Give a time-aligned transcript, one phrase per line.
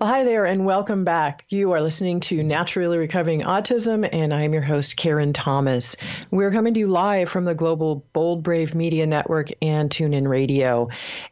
[0.00, 1.44] Well, hi there, and welcome back.
[1.48, 5.96] You are listening to Naturally Recovering Autism, and I'm your host, Karen Thomas.
[6.30, 10.88] We're coming to you live from the Global Bold Brave Media Network and TuneIn Radio.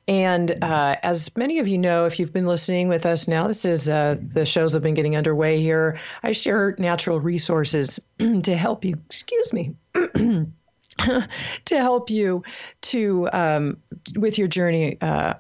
[0.09, 3.65] And uh, as many of you know, if you've been listening with us now, this
[3.65, 6.01] is uh, the shows have been getting underway here.
[6.25, 8.95] I share natural resources to help you.
[9.07, 9.77] Excuse me.
[9.95, 12.43] to help you
[12.81, 13.77] to um,
[14.17, 15.35] with your journey uh,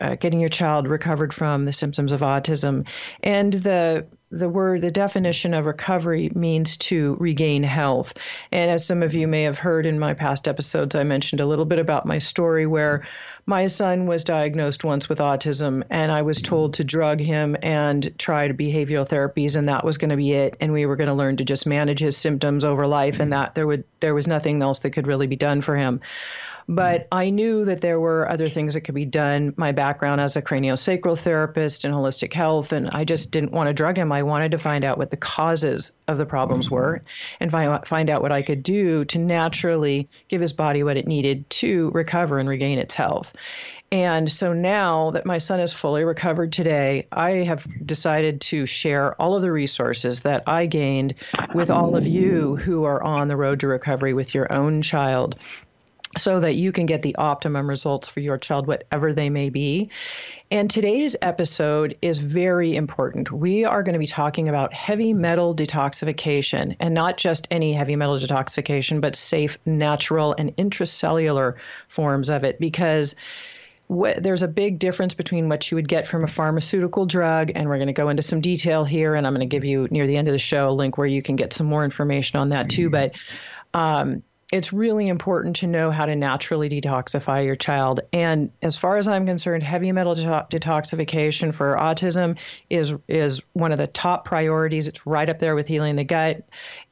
[0.00, 2.86] uh, getting your child recovered from the symptoms of autism.
[3.22, 8.12] And the the word, the definition of recovery means to regain health.
[8.50, 11.46] And as some of you may have heard in my past episodes, I mentioned a
[11.46, 13.06] little bit about my story where
[13.46, 18.12] my son was diagnosed once with autism, and I was told to drug him and
[18.18, 20.56] try behavioral therapies, and that was going to be it.
[20.60, 23.54] And we were going to learn to just manage his symptoms over life, and that
[23.54, 26.00] there would there was nothing else that could really be done for him.
[26.68, 29.54] But I knew that there were other things that could be done.
[29.56, 33.72] My background as a craniosacral therapist and holistic health, and I just didn't want to
[33.72, 34.10] drug him.
[34.10, 37.02] I wanted to find out what the causes of the problems were
[37.38, 41.06] and find, find out what I could do to naturally give his body what it
[41.06, 43.34] needed to recover and regain its health.
[43.92, 49.14] And so now that my son is fully recovered today, I have decided to share
[49.22, 51.14] all of the resources that I gained
[51.54, 55.36] with all of you who are on the road to recovery with your own child
[56.16, 59.90] so that you can get the optimum results for your child, whatever they may be.
[60.50, 63.30] And today's episode is very important.
[63.32, 67.96] We are going to be talking about heavy metal detoxification, and not just any heavy
[67.96, 71.54] metal detoxification, but safe, natural, and intracellular
[71.88, 73.16] forms of it, because
[73.88, 77.68] what, there's a big difference between what you would get from a pharmaceutical drug, and
[77.68, 80.06] we're going to go into some detail here, and I'm going to give you near
[80.06, 82.48] the end of the show a link where you can get some more information on
[82.48, 82.90] that too.
[82.90, 83.14] But
[83.74, 88.00] um, it's really important to know how to naturally detoxify your child.
[88.12, 92.36] And as far as I'm concerned, heavy metal detoxification for autism
[92.70, 94.86] is is one of the top priorities.
[94.86, 96.44] It's right up there with healing the gut.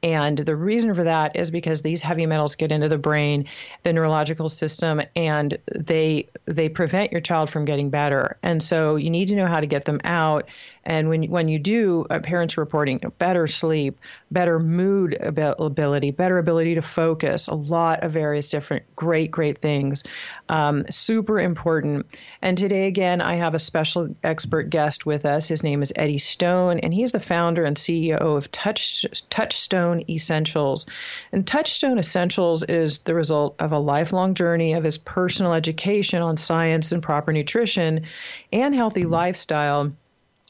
[0.05, 3.48] And the reason for that is because these heavy metals get into the brain,
[3.84, 8.36] the neurological system, and they they prevent your child from getting better.
[8.42, 10.46] And so you need to know how to get them out
[10.86, 13.98] and when when you do, uh, parents reporting better sleep,
[14.30, 20.05] better mood ability, better ability to focus, a lot of various different great great things,
[20.48, 22.07] um, super important.
[22.42, 25.48] And today again, I have a special expert guest with us.
[25.48, 30.86] His name is Eddie Stone, and he's the founder and CEO of Touch Touchstone Essentials.
[31.32, 36.36] And Touchstone Essentials is the result of a lifelong journey of his personal education on
[36.36, 38.06] science and proper nutrition
[38.52, 39.12] and healthy mm-hmm.
[39.12, 39.92] lifestyle.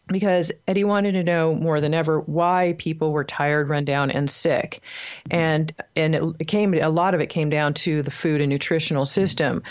[0.07, 4.29] Because Eddie wanted to know more than ever why people were tired, run down, and
[4.29, 4.83] sick,
[5.31, 5.39] mm-hmm.
[5.39, 9.07] and and it came a lot of it came down to the food and nutritional
[9.07, 9.63] system,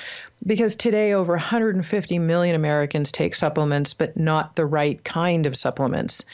[0.44, 6.26] because today over 150 million Americans take supplements, but not the right kind of supplements,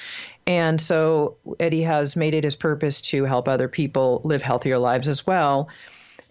[0.48, 5.08] and so Eddie has made it his purpose to help other people live healthier lives
[5.08, 5.70] as well.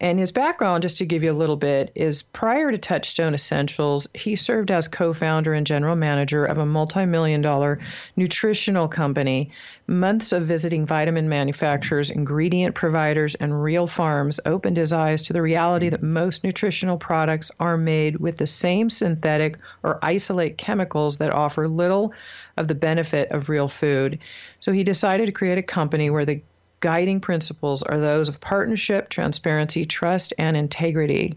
[0.01, 4.07] And his background, just to give you a little bit, is prior to Touchstone Essentials,
[4.15, 7.81] he served as co founder and general manager of a multi million dollar
[8.17, 9.51] nutritional company.
[9.89, 15.43] Months of visiting vitamin manufacturers, ingredient providers, and real farms opened his eyes to the
[15.43, 21.33] reality that most nutritional products are made with the same synthetic or isolate chemicals that
[21.33, 22.13] offer little
[22.57, 24.21] of the benefit of real food.
[24.61, 26.41] So he decided to create a company where the
[26.81, 31.37] guiding principles are those of partnership, transparency, trust, and integrity.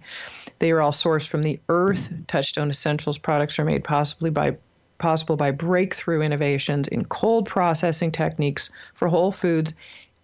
[0.60, 2.12] They are all sourced from the earth.
[2.28, 4.58] Touchstone Essentials products are made possibly by
[5.00, 9.74] possible by breakthrough innovations in cold processing techniques for whole foods.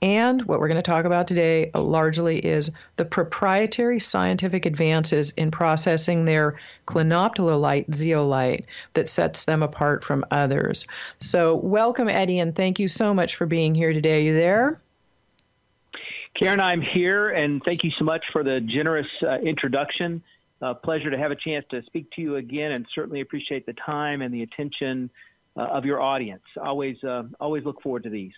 [0.03, 5.31] And what we're going to talk about today uh, largely is the proprietary scientific advances
[5.31, 10.85] in processing their clinoptilolite zeolite that sets them apart from others.
[11.19, 14.19] So, welcome, Eddie, and thank you so much for being here today.
[14.19, 14.75] Are you there?
[16.39, 20.21] Karen, I'm here, and thank you so much for the generous uh, introduction.
[20.61, 23.73] Uh, pleasure to have a chance to speak to you again, and certainly appreciate the
[23.73, 25.09] time and the attention
[25.55, 26.43] uh, of your audience.
[26.61, 28.33] Always, uh, always look forward to these.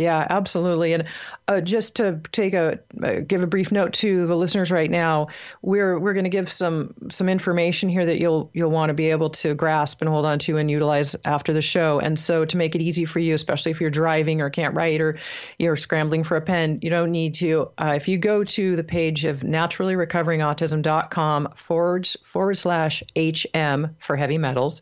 [0.00, 0.94] Yeah, absolutely.
[0.94, 1.04] And
[1.46, 5.28] uh, just to take a uh, give a brief note to the listeners right now,
[5.60, 9.10] we're we're going to give some some information here that you'll you'll want to be
[9.10, 12.00] able to grasp and hold on to and utilize after the show.
[12.00, 15.02] And so to make it easy for you, especially if you're driving or can't write
[15.02, 15.18] or
[15.58, 17.68] you're scrambling for a pen, you don't need to.
[17.76, 24.38] Uh, if you go to the page of naturallyrecoveringautism.com forward forward slash HM for heavy
[24.38, 24.80] metals,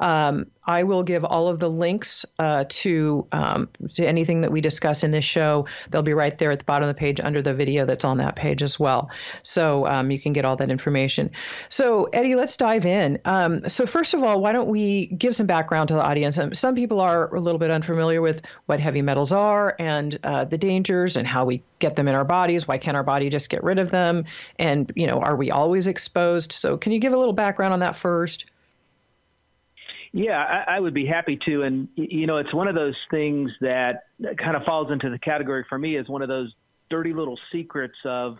[0.00, 4.60] um, I will give all of the links uh, to um, to anything that we
[4.60, 5.66] discuss in this show.
[5.90, 8.18] They'll be right there at the bottom of the page under the video that's on
[8.18, 9.10] that page as well.
[9.42, 11.30] So um, you can get all that information.
[11.68, 13.18] So Eddie, let's dive in.
[13.24, 16.38] Um, so first of all, why don't we give some background to the audience?
[16.38, 20.44] Um, some people are a little bit unfamiliar with what heavy metals are and uh,
[20.44, 22.68] the dangers and how we get them in our bodies.
[22.68, 24.24] Why can't our body just get rid of them?
[24.58, 26.52] And you know, are we always exposed?
[26.52, 28.50] So can you give a little background on that first?
[30.12, 31.62] Yeah, I, I would be happy to.
[31.62, 34.04] And, you know, it's one of those things that
[34.38, 36.52] kind of falls into the category for me as one of those
[36.88, 38.38] dirty little secrets of,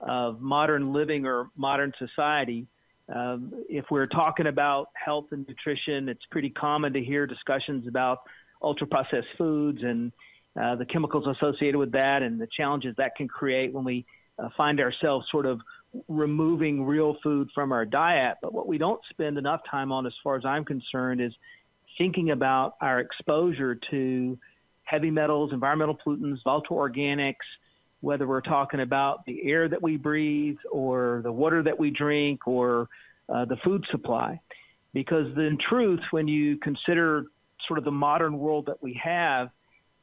[0.00, 2.66] of modern living or modern society.
[3.14, 8.20] Um, if we're talking about health and nutrition, it's pretty common to hear discussions about
[8.62, 10.12] ultra processed foods and
[10.60, 14.06] uh, the chemicals associated with that and the challenges that can create when we
[14.38, 15.60] uh, find ourselves sort of
[16.08, 18.36] removing real food from our diet.
[18.42, 21.32] But what we don't spend enough time on, as far as I'm concerned, is
[21.98, 24.38] thinking about our exposure to
[24.84, 27.34] heavy metals, environmental pollutants, volatile organics,
[28.00, 32.46] whether we're talking about the air that we breathe or the water that we drink
[32.46, 32.88] or
[33.28, 34.40] uh, the food supply.
[34.92, 37.26] Because in truth, when you consider
[37.68, 39.50] sort of the modern world that we have,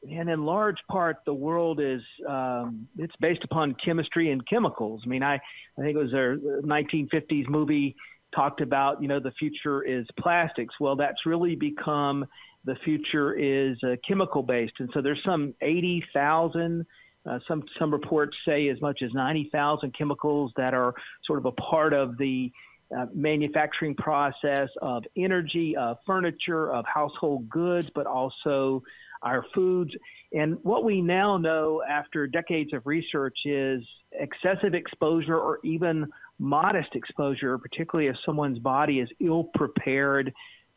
[0.02, 5.02] and in large part, the world is um, it's based upon chemistry and chemicals.
[5.04, 7.96] I mean, I I think it was a 1950s movie
[8.34, 10.74] talked about you know the future is plastics.
[10.80, 12.26] Well, that's really become
[12.64, 16.86] the future is uh, chemical based, and so there's some 80,000.
[17.28, 20.94] Uh, some some reports say as much as 90,000 chemicals that are
[21.26, 22.50] sort of a part of the
[22.96, 28.82] uh, manufacturing process of energy, of furniture, of household goods, but also
[29.22, 29.92] our foods.
[30.32, 33.82] And what we now know after decades of research is
[34.12, 36.06] excessive exposure or even
[36.38, 40.32] modest exposure, particularly if someone's body is ill prepared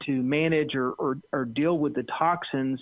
[0.06, 2.80] to manage or, or, or deal with the toxins,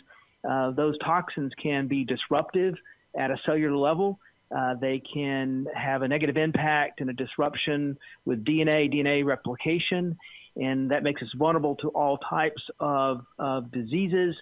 [0.49, 2.75] uh, those toxins can be disruptive
[3.17, 4.19] at a cellular level.
[4.55, 10.17] Uh, they can have a negative impact and a disruption with DNA, DNA replication,
[10.55, 14.35] and that makes us vulnerable to all types of, of diseases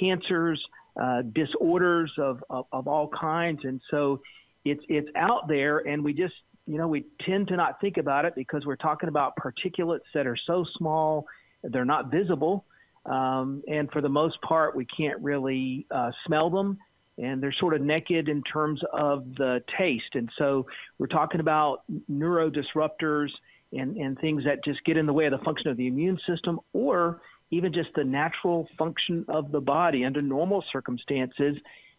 [0.00, 0.60] cancers,
[1.00, 3.60] uh, disorders of, of, of all kinds.
[3.64, 4.20] And so
[4.64, 6.34] it's, it's out there, and we just,
[6.66, 10.26] you know, we tend to not think about it because we're talking about particulates that
[10.26, 11.26] are so small,
[11.62, 12.64] they're not visible.
[13.06, 16.78] Um, and for the most part, we can't really uh, smell them,
[17.18, 20.14] and they're sort of naked in terms of the taste.
[20.14, 20.66] And so
[20.98, 23.28] we're talking about neurodisruptors
[23.72, 26.18] and, and things that just get in the way of the function of the immune
[26.26, 27.20] system, or
[27.50, 31.56] even just the natural function of the body under normal circumstances,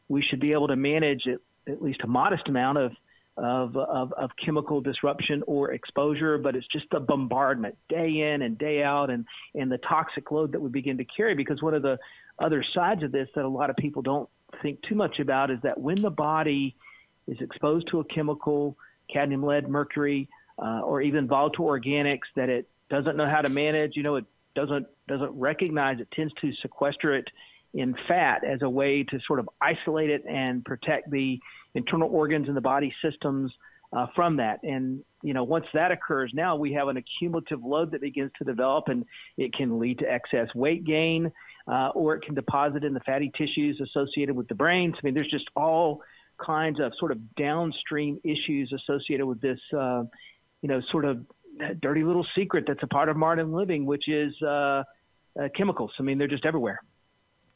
[0.09, 1.39] we should be able to manage at,
[1.71, 2.91] at least a modest amount of,
[3.37, 8.57] of, of, of, chemical disruption or exposure, but it's just the bombardment day in and
[8.57, 11.35] day out and, and the toxic load that we begin to carry.
[11.35, 11.97] Because one of the
[12.39, 14.29] other sides of this that a lot of people don't
[14.61, 16.75] think too much about is that when the body
[17.27, 18.77] is exposed to a chemical,
[19.11, 23.95] cadmium, lead, mercury, uh, or even volatile organics that it doesn't know how to manage,
[23.95, 27.27] you know, it doesn't doesn't recognize it tends to sequester it
[27.73, 31.37] in fat as a way to sort of isolate it and protect the
[31.75, 33.51] internal organs and the body systems
[33.91, 34.59] uh, from that.
[34.63, 38.45] And you know, once that occurs, now we have an accumulative load that begins to
[38.45, 39.05] develop, and
[39.37, 41.31] it can lead to excess weight gain,
[41.67, 44.95] uh, or it can deposit in the fatty tissues associated with the brains.
[44.95, 46.01] I mean, there's just all
[46.43, 50.03] kinds of sort of downstream issues associated with this, uh,
[50.61, 51.25] you know, sort of
[51.81, 54.83] dirty little secret that's a part of modern living, which is uh, uh,
[55.55, 55.91] chemicals.
[55.99, 56.79] I mean, they're just everywhere.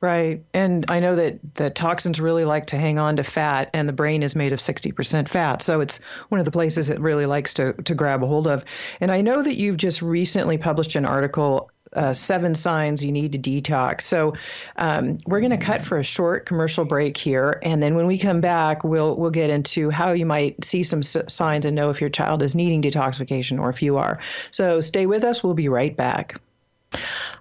[0.01, 0.45] Right.
[0.53, 3.94] And I know that the toxins really like to hang on to fat, and the
[3.94, 5.61] brain is made of 60% fat.
[5.61, 5.97] So it's
[6.29, 8.63] one of the places it really likes to, to grab a hold of.
[9.01, 13.33] And I know that you've just recently published an article uh, seven signs you need
[13.33, 14.01] to detox.
[14.01, 14.35] So
[14.75, 18.17] um, we're going to cut for a short commercial break here, and then when we
[18.17, 21.89] come back, we'll we'll get into how you might see some s- signs and know
[21.89, 24.19] if your child is needing detoxification or if you are.
[24.51, 25.43] So stay with us.
[25.43, 26.39] We'll be right back.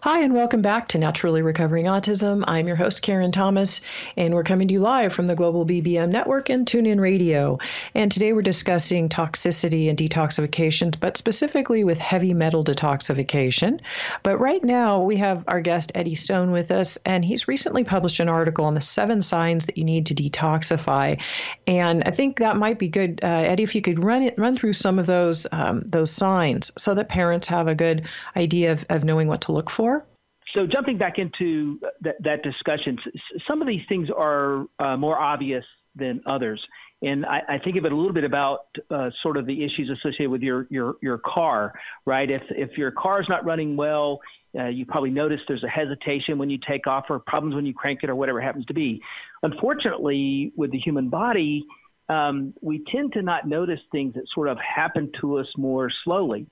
[0.02, 2.44] Hi, and welcome back to Naturally Recovering Autism.
[2.46, 3.80] I'm your host, Karen Thomas,
[4.16, 7.58] and we're coming to you live from the Global BBM Network and TuneIn Radio.
[7.96, 13.80] And today we're discussing toxicity and detoxification, but specifically with heavy metal detoxification.
[14.22, 18.20] But right now we have our guest, Eddie Stone, with us, and he's recently published
[18.20, 21.20] an article on the seven signs that you need to detoxify.
[21.66, 24.56] And I think that might be good, uh, Eddie, if you could run it, run
[24.56, 28.86] through some of those um, those signs so that parents have a good idea of,
[28.90, 29.87] of knowing what to look for
[30.56, 32.98] so jumping back into that, that discussion,
[33.46, 35.64] some of these things are uh, more obvious
[35.94, 36.62] than others.
[37.02, 39.90] And I, I think of it a little bit about uh, sort of the issues
[39.90, 41.72] associated with your your your car,
[42.06, 42.28] right?
[42.28, 44.18] If if your car is not running well,
[44.58, 47.74] uh, you probably notice there's a hesitation when you take off, or problems when you
[47.74, 49.00] crank it, or whatever it happens to be.
[49.44, 51.64] Unfortunately, with the human body,
[52.08, 56.46] um, we tend to not notice things that sort of happen to us more slowly.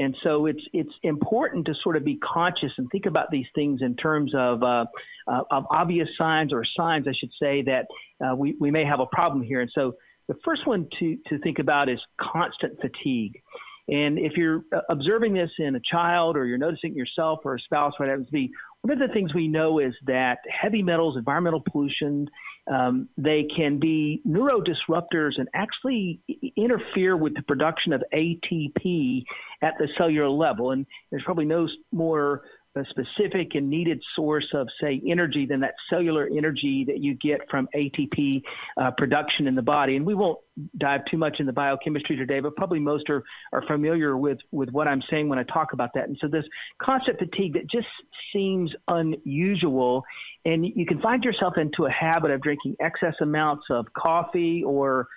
[0.00, 3.82] And so it's it's important to sort of be conscious and think about these things
[3.82, 4.86] in terms of uh,
[5.28, 7.86] uh, of obvious signs or signs, I should say, that
[8.24, 9.60] uh, we we may have a problem here.
[9.60, 13.42] And so the first one to to think about is constant fatigue.
[13.88, 17.60] And if you're uh, observing this in a child or you're noticing yourself or a
[17.60, 18.50] spouse, what happens to be,
[18.82, 22.28] one of the things we know is that heavy metals, environmental pollution,
[22.70, 26.20] um, they can be neurodisruptors and actually
[26.56, 29.24] interfere with the production of ATP
[29.62, 30.70] at the cellular level.
[30.70, 32.42] And there's probably no more
[32.76, 37.40] a specific and needed source of, say, energy than that cellular energy that you get
[37.50, 38.42] from ATP
[38.80, 39.96] uh, production in the body.
[39.96, 40.38] And we won't
[40.78, 44.86] dive too much into biochemistry today, but probably most are, are familiar with, with what
[44.86, 46.06] I'm saying when I talk about that.
[46.06, 46.44] And so this
[46.80, 47.88] constant fatigue that just
[48.32, 50.04] seems unusual,
[50.44, 55.08] and you can find yourself into a habit of drinking excess amounts of coffee or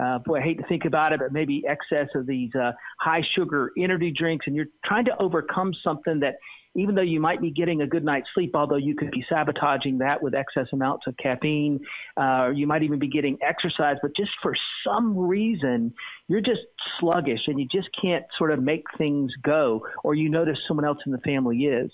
[0.00, 3.22] uh, boy, I hate to think about it, but maybe excess of these uh, high
[3.36, 6.36] sugar energy drinks, and you're trying to overcome something that
[6.74, 9.98] even though you might be getting a good night's sleep, although you could be sabotaging
[9.98, 11.80] that with excess amounts of caffeine,
[12.16, 14.54] uh, you might even be getting exercise, but just for
[14.86, 15.92] some reason,
[16.28, 16.60] you're just
[16.98, 20.98] sluggish and you just can't sort of make things go, or you notice someone else
[21.06, 21.90] in the family is.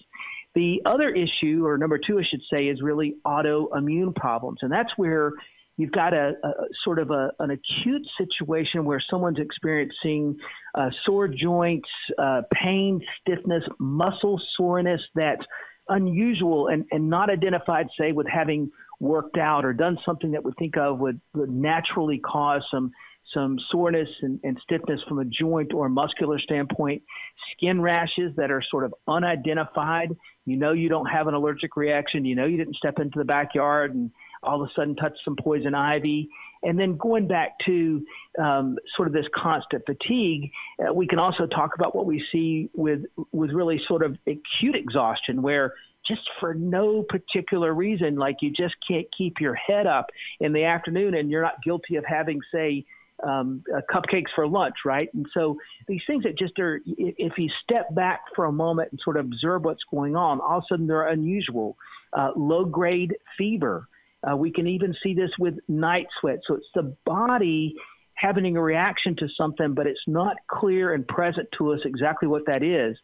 [0.54, 4.58] The other issue, or number two, I should say, is really autoimmune problems.
[4.62, 5.32] And that's where
[5.76, 6.50] you've got a, a
[6.84, 10.36] sort of a, an acute situation where someone's experiencing
[10.74, 15.44] uh, sore joints, uh, pain, stiffness, muscle soreness that's
[15.88, 20.52] unusual and, and not identified, say, with having worked out or done something that we
[20.58, 22.92] think of would, would naturally cause some
[23.34, 27.02] some soreness and, and, stiffness from a joint or muscular standpoint,
[27.52, 30.16] skin rashes that are sort of unidentified.
[30.44, 32.24] You know you don't have an allergic reaction.
[32.24, 34.12] You know you didn't step into the backyard and
[34.42, 36.28] all of a sudden touch some poison ivy.
[36.62, 38.04] And then going back to
[38.38, 40.50] um, sort of this constant fatigue,
[40.80, 44.74] uh, we can also talk about what we see with with really sort of acute
[44.74, 45.74] exhaustion, where
[46.06, 50.06] just for no particular reason, like you just can't keep your head up
[50.40, 52.84] in the afternoon, and you're not guilty of having, say,
[53.22, 55.12] um, uh, cupcakes for lunch, right?
[55.14, 55.56] And so
[55.88, 59.26] these things that just are, if you step back for a moment and sort of
[59.26, 61.76] observe what's going on, all of a sudden they're unusual.
[62.12, 63.88] Uh, low grade fever,
[64.30, 66.40] uh, we can even see this with night sweat.
[66.46, 67.74] So it's the body
[68.14, 72.42] having a reaction to something, but it's not clear and present to us exactly what
[72.46, 72.96] that is.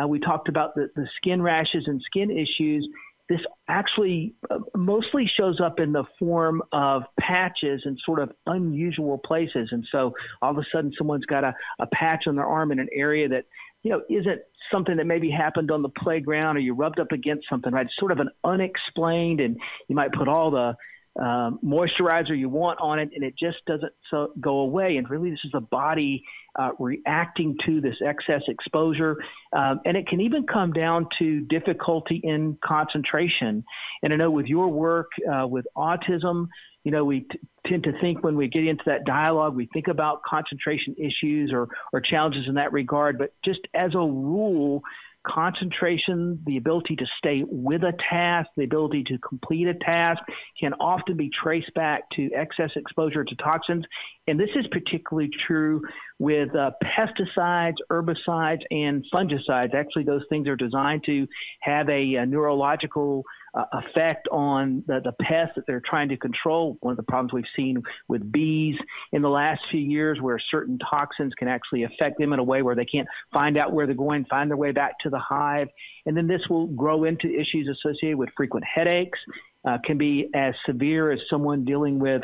[0.00, 2.88] Uh, we talked about the, the skin rashes and skin issues.
[3.28, 9.18] This actually uh, mostly shows up in the form of patches in sort of unusual
[9.18, 9.68] places.
[9.70, 10.12] And so
[10.42, 13.28] all of a sudden, someone's got a, a patch on their arm in an area
[13.28, 13.44] that
[13.84, 14.40] you know, isn't
[14.72, 17.86] something that maybe happened on the playground or you rubbed up against something, right?
[17.86, 19.56] It's sort of an unexplained, and
[19.88, 20.74] you might put all the
[21.20, 24.96] um, moisturizer you want on it, and it just doesn't so go away.
[24.96, 26.24] And really, this is the body
[26.58, 29.16] uh, reacting to this excess exposure,
[29.56, 33.64] um, and it can even come down to difficulty in concentration.
[34.02, 36.48] And I know with your work uh, with autism,
[36.82, 39.88] you know, we t- tend to think when we get into that dialogue, we think
[39.88, 43.18] about concentration issues or, or challenges in that regard.
[43.18, 44.82] But just as a rule,
[45.26, 50.20] concentration, the ability to stay with a task, the ability to complete a task
[50.60, 53.84] can often be traced back to excess exposure to toxins.
[54.26, 55.82] And this is particularly true
[56.18, 59.74] with uh, pesticides, herbicides, and fungicides.
[59.74, 61.26] Actually, those things are designed to
[61.60, 66.76] have a, a neurological uh, effect on the, the pests that they're trying to control.
[66.80, 68.76] One of the problems we've seen with bees
[69.12, 72.62] in the last few years, where certain toxins can actually affect them in a way
[72.62, 75.68] where they can't find out where they're going, find their way back to the hive.
[76.06, 79.18] And then this will grow into issues associated with frequent headaches,
[79.66, 82.22] uh, can be as severe as someone dealing with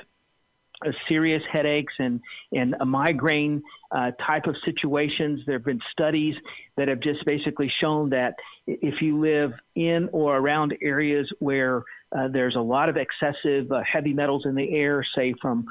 [1.08, 2.20] serious headaches and,
[2.52, 5.40] and a migraine uh, type of situations.
[5.46, 6.34] There have been studies
[6.76, 8.34] that have just basically shown that
[8.66, 11.82] if you live in or around areas where
[12.16, 15.64] uh, there's a lot of excessive uh, heavy metals in the air, say from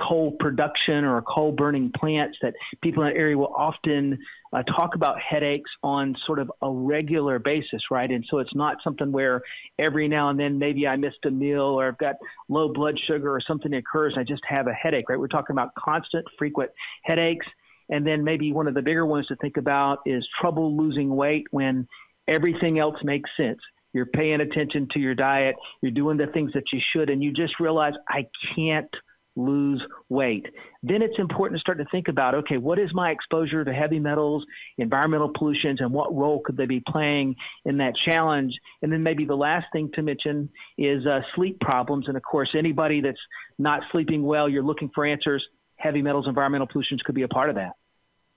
[0.00, 4.18] coal production or coal burning plants, that people in that area will often
[4.52, 8.10] uh, talk about headaches on sort of a regular basis, right?
[8.10, 9.42] And so it's not something where
[9.78, 12.16] every now and then maybe I missed a meal or I've got
[12.48, 15.18] low blood sugar or something occurs and I just have a headache, right?
[15.18, 16.70] We're talking about constant, frequent
[17.04, 17.46] headaches.
[17.90, 21.46] And then maybe one of the bigger ones to think about is trouble losing weight
[21.50, 21.86] when
[22.28, 23.60] everything else makes sense.
[23.92, 27.32] You're paying attention to your diet, you're doing the things that you should, and you
[27.32, 28.90] just realize I can't
[29.36, 30.46] lose weight.
[30.82, 33.98] Then it's important to start to think about okay, what is my exposure to heavy
[33.98, 34.44] metals,
[34.78, 38.52] environmental pollutions, and what role could they be playing in that challenge?
[38.82, 42.08] And then maybe the last thing to mention is uh, sleep problems.
[42.08, 43.18] And of course, anybody that's
[43.58, 45.44] not sleeping well, you're looking for answers.
[45.76, 47.72] Heavy metals, environmental pollutions could be a part of that.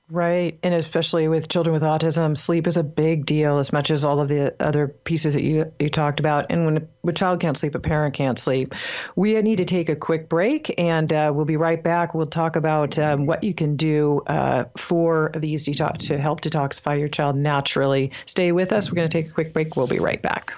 [0.08, 0.60] Right.
[0.62, 4.20] And especially with children with autism, sleep is a big deal as much as all
[4.20, 6.52] of the other pieces that you, you talked about.
[6.52, 8.76] And when a child can't sleep, a parent can't sleep.
[9.16, 12.14] We need to take a quick break and uh, we'll be right back.
[12.14, 17.00] We'll talk about um, what you can do uh, for these detox to help detoxify
[17.00, 18.12] your child naturally.
[18.28, 18.92] Stay with us.
[18.92, 19.76] We're going to take a quick break.
[19.76, 20.54] We'll be right back.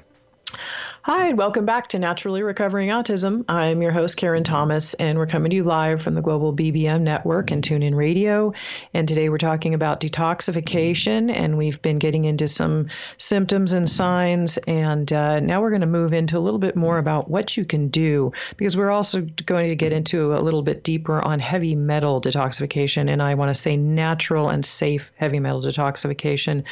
[1.07, 3.45] Hi, and welcome back to Naturally Recovering Autism.
[3.47, 6.99] I'm your host, Karen Thomas, and we're coming to you live from the Global BBM
[6.99, 8.51] Network and TuneIn Radio.
[8.93, 14.57] And today we're talking about detoxification, and we've been getting into some symptoms and signs.
[14.67, 17.63] And uh, now we're going to move into a little bit more about what you
[17.63, 21.73] can do, because we're also going to get into a little bit deeper on heavy
[21.73, 23.09] metal detoxification.
[23.09, 26.65] And I want to say natural and safe heavy metal detoxification.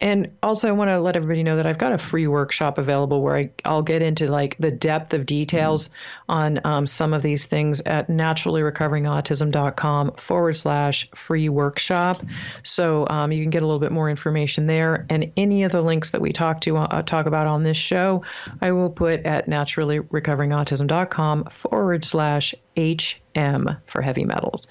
[0.00, 3.22] And also, I want to let everybody know that I've got a free workshop available
[3.22, 5.88] where I I'll get into like the depth of details
[6.28, 12.22] on um, some of these things at naturallyrecoveringautism.com forward slash free workshop.
[12.62, 15.06] So um, you can get a little bit more information there.
[15.08, 18.22] And any of the links that we talk to uh, talk about on this show,
[18.60, 24.66] I will put at naturallyrecoveringautism.com forward slash HM for heavy metals.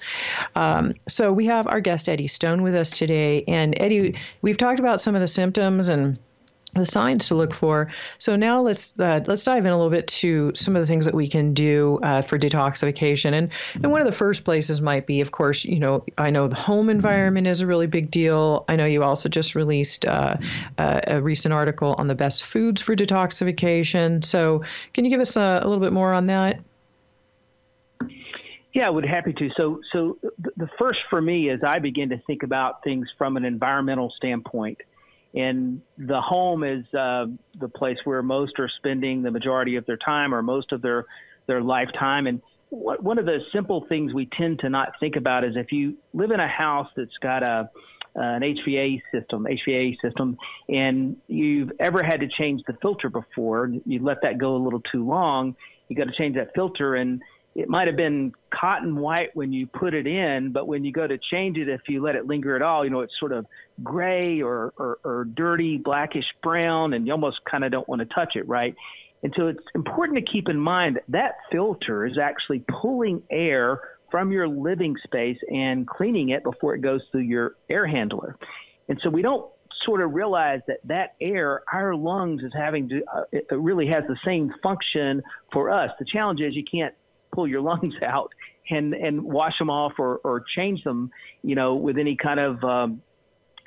[0.54, 4.78] Um, so we have our guest Eddie Stone with us today, and Eddie, we've talked
[4.78, 6.20] about some of the symptoms and
[6.74, 7.90] the signs to look for.
[8.18, 11.04] So now let's uh, let's dive in a little bit to some of the things
[11.04, 13.32] that we can do uh, for detoxification.
[13.32, 16.48] And and one of the first places might be, of course, you know, I know
[16.48, 18.64] the home environment is a really big deal.
[18.68, 20.36] I know you also just released uh,
[20.78, 24.24] a recent article on the best foods for detoxification.
[24.24, 24.62] So
[24.94, 26.60] can you give us a, a little bit more on that?
[28.72, 29.50] Yeah, I would happy to.
[29.58, 30.18] So, so
[30.56, 34.78] the first for me is I begin to think about things from an environmental standpoint
[35.34, 37.26] and the home is uh,
[37.58, 41.06] the place where most are spending the majority of their time or most of their
[41.46, 42.26] their lifetime.
[42.26, 45.72] And what, one of the simple things we tend to not think about is if
[45.72, 47.70] you live in a house that's got a
[48.14, 50.36] an HVA system, HVA system,
[50.68, 54.82] and you've ever had to change the filter before, you let that go a little
[54.92, 55.56] too long,
[55.88, 57.22] you got to change that filter, and
[57.54, 61.06] it might have been cotton white when you put it in, but when you go
[61.06, 63.46] to change it, if you let it linger at all, you know, it's sort of
[63.82, 68.06] gray or, or, or dirty, blackish brown, and you almost kind of don't want to
[68.06, 68.74] touch it, right?
[69.22, 73.80] And so it's important to keep in mind that that filter is actually pulling air
[74.10, 78.36] from your living space and cleaning it before it goes through your air handler.
[78.88, 79.50] And so we don't
[79.86, 84.04] sort of realize that that air, our lungs is having to, uh, it really has
[84.08, 85.90] the same function for us.
[85.98, 86.94] The challenge is you can't
[87.32, 88.32] pull your lungs out
[88.70, 91.10] and and wash them off or or change them,
[91.42, 93.02] you know, with any kind of um,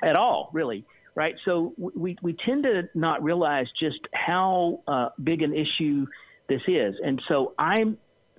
[0.02, 1.34] at all, really, right?
[1.44, 6.06] So we we tend to not realize just how uh, big an issue
[6.48, 7.76] this is, and so I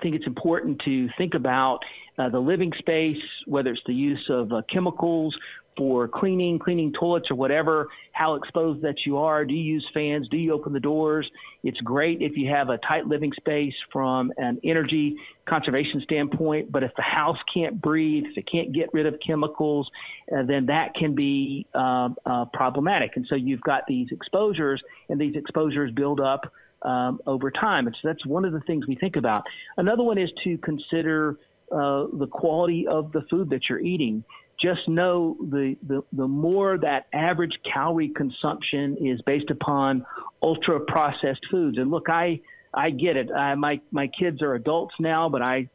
[0.02, 1.80] think it's important to think about
[2.18, 5.36] uh, the living space, whether it's the use of uh, chemicals
[5.78, 9.46] for cleaning, cleaning toilets or whatever, how exposed that you are.
[9.46, 10.28] Do you use fans?
[10.30, 11.30] Do you open the doors?
[11.64, 16.84] It's great if you have a tight living space from an energy conservation standpoint, but
[16.84, 19.90] if the house can't breathe, if it can't get rid of chemicals,
[20.36, 23.12] uh, then that can be uh, uh, problematic.
[23.16, 27.88] And so you've got these exposures, and these exposures build up um, over time.
[27.88, 29.44] And so that's one of the things we think about.
[29.78, 31.38] Another one is to consider
[31.72, 34.24] uh, the quality of the food that you're eating
[34.62, 40.06] just know the, the, the more that average calorie consumption is based upon
[40.42, 41.78] ultra processed foods.
[41.78, 42.42] And look, I,
[42.74, 43.32] I get it.
[43.32, 45.70] I, my, my kids are adults now, but I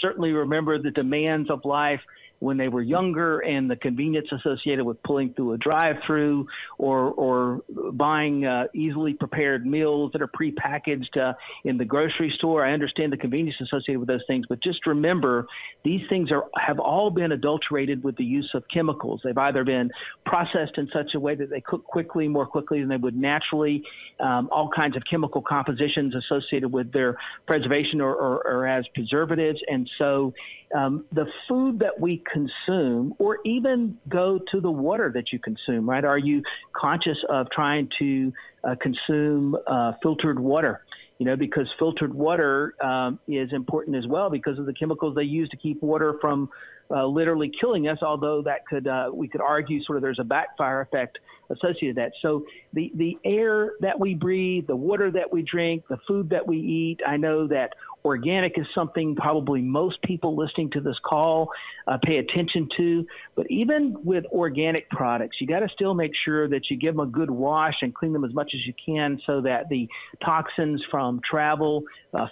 [0.00, 2.00] certainly remember the demands of life
[2.40, 6.46] when they were younger and the convenience associated with pulling through a drive-through
[6.78, 11.32] or or buying uh, easily prepared meals that are prepackaged uh,
[11.64, 12.64] in the grocery store.
[12.64, 15.46] I understand the convenience associated with those things, but just remember
[15.84, 19.20] these things are have all been adulterated with the use of chemicals.
[19.24, 19.90] They've either been
[20.24, 23.82] processed in such a way that they cook quickly, more quickly than they would naturally.
[24.20, 29.60] Um, all kinds of chemical compositions associated with their preservation or, or, or as preservatives,
[29.68, 30.32] and so
[30.76, 35.88] um, the food that we consume, or even go to the water that you consume,
[35.88, 36.04] right?
[36.04, 38.32] Are you conscious of trying to
[38.64, 40.82] uh, consume uh, filtered water?
[41.18, 45.24] You know, because filtered water um, is important as well because of the chemicals they
[45.24, 46.48] use to keep water from
[46.90, 47.98] uh, literally killing us.
[48.02, 51.18] Although that could uh, we could argue sort of there's a backfire effect
[51.50, 52.12] associated with that.
[52.22, 56.46] So the the air that we breathe, the water that we drink, the food that
[56.46, 57.00] we eat.
[57.06, 57.74] I know that
[58.04, 61.50] organic is something probably most people listening to this call
[61.86, 63.06] uh, pay attention to.
[63.34, 67.06] But even with organic products, you got to still make sure that you give them
[67.06, 69.88] a good wash and clean them as much as you can so that the
[70.24, 72.28] toxins from travel, uh,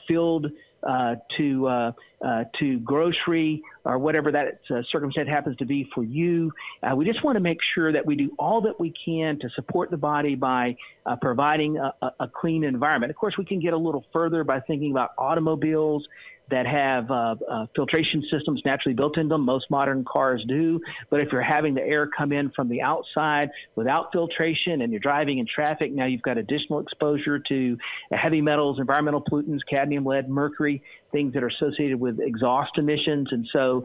[0.83, 1.93] uh, to uh,
[2.25, 6.53] uh, to grocery or whatever that uh, circumstance happens to be for you.
[6.83, 9.49] Uh, we just want to make sure that we do all that we can to
[9.55, 13.11] support the body by uh, providing a, a, clean environment.
[13.11, 16.07] Of course, we can get a little further by thinking about automobiles
[16.51, 19.43] that have uh, uh, filtration systems naturally built into them.
[19.43, 20.81] Most modern cars do.
[21.11, 25.01] But if you're having the air come in from the outside without filtration and you're
[25.01, 27.77] driving in traffic, now you've got additional exposure to
[28.13, 30.83] heavy metals, environmental pollutants, cadmium, lead, mercury,
[31.13, 33.29] things that are associated with exhaust emissions.
[33.31, 33.85] And so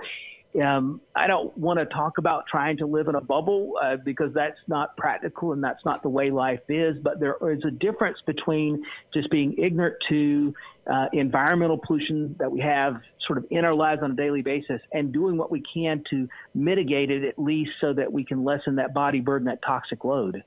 [0.60, 4.34] um, I don't want to talk about trying to live in a bubble uh, because
[4.34, 6.98] that's not practical and that's not the way life is.
[7.02, 10.54] But there is a difference between just being ignorant to
[10.88, 14.80] uh, environmental pollution that we have sort of in our lives on a daily basis
[14.92, 18.76] and doing what we can to mitigate it at least so that we can lessen
[18.76, 20.44] that body burden, that toxic load.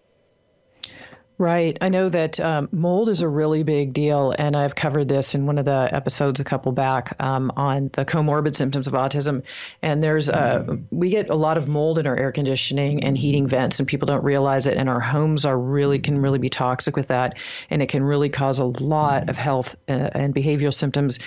[1.36, 1.76] Right.
[1.80, 5.46] I know that um, mold is a really big deal, and I've covered this in
[5.46, 9.42] one of the episodes a couple back um, on the comorbid symptoms of autism.
[9.82, 13.48] And there's uh, we get a lot of mold in our air conditioning and heating
[13.48, 14.76] vents, and people don't realize it.
[14.76, 17.36] And our homes are really can really be toxic with that,
[17.68, 21.18] and it can really cause a lot of health uh, and behavioral symptoms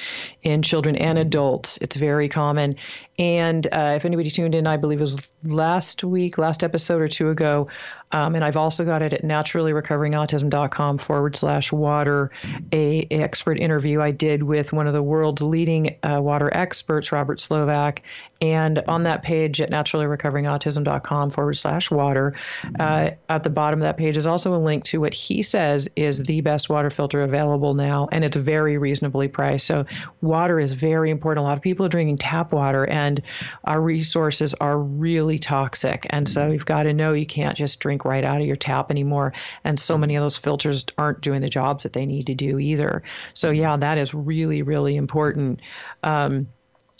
[0.41, 1.80] in children and adults.
[1.82, 2.78] It's very common.
[3.20, 7.08] And uh, if anybody tuned in, I believe it was last week, last episode or
[7.08, 7.67] two ago,
[8.12, 12.32] um, and I've also got it at naturallyrecoveringautism.com forward slash water,
[12.72, 17.12] a, a, expert interview I did with one of the world's leading uh, water experts,
[17.12, 18.02] Robert Slovak.
[18.41, 22.36] And on that page at naturallyrecoveringautism.com forward slash water,
[22.80, 25.89] uh, at the bottom of that page is also a link to what he says
[25.95, 29.65] is the best water filter available now, and it's very reasonably priced.
[29.65, 29.86] So
[30.21, 31.43] water is very important.
[31.43, 33.21] A lot of people are drinking tap water, and
[33.63, 36.06] our resources are really toxic.
[36.12, 38.91] And so you've got to know you can't just drink right out of your tap
[38.91, 39.34] anymore.
[39.63, 42.60] And so many of those filters aren't doing the jobs that they need to do
[42.60, 43.04] either.
[43.34, 45.62] So yeah, that is really, really important.
[46.04, 46.47] Um,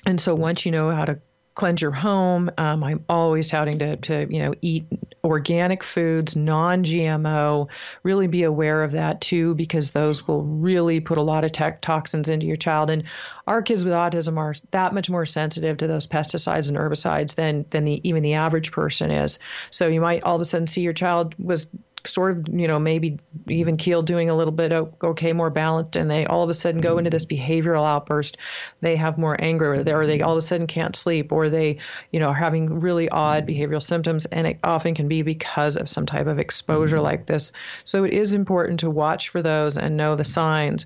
[0.06, 1.19] and so once you know how to
[1.58, 2.52] cleanse your home.
[2.60, 4.86] Um, I'm always touting to, to, you know, eat
[5.24, 7.67] organic foods, non GMO.
[8.04, 11.82] Really be aware of that too, because those will really put a lot of tech
[11.82, 12.91] toxins into your child.
[12.91, 13.04] And
[13.48, 17.65] our kids with autism are that much more sensitive to those pesticides and herbicides than,
[17.72, 19.39] than the, even the average person is.
[19.72, 21.67] So you might all of a sudden see your child was
[22.06, 26.10] sort of, you know, maybe even keel doing a little bit okay, more balanced, and
[26.10, 28.38] they all of a sudden go into this behavioral outburst.
[28.82, 31.80] They have more anger, or they all of a sudden can't sleep, or they,
[32.12, 35.90] you know, are having really odd behavioral symptoms, and it often can be because of
[35.90, 37.06] some type of exposure mm-hmm.
[37.06, 37.52] like this.
[37.84, 40.86] So it is important to watch for those and know the signs.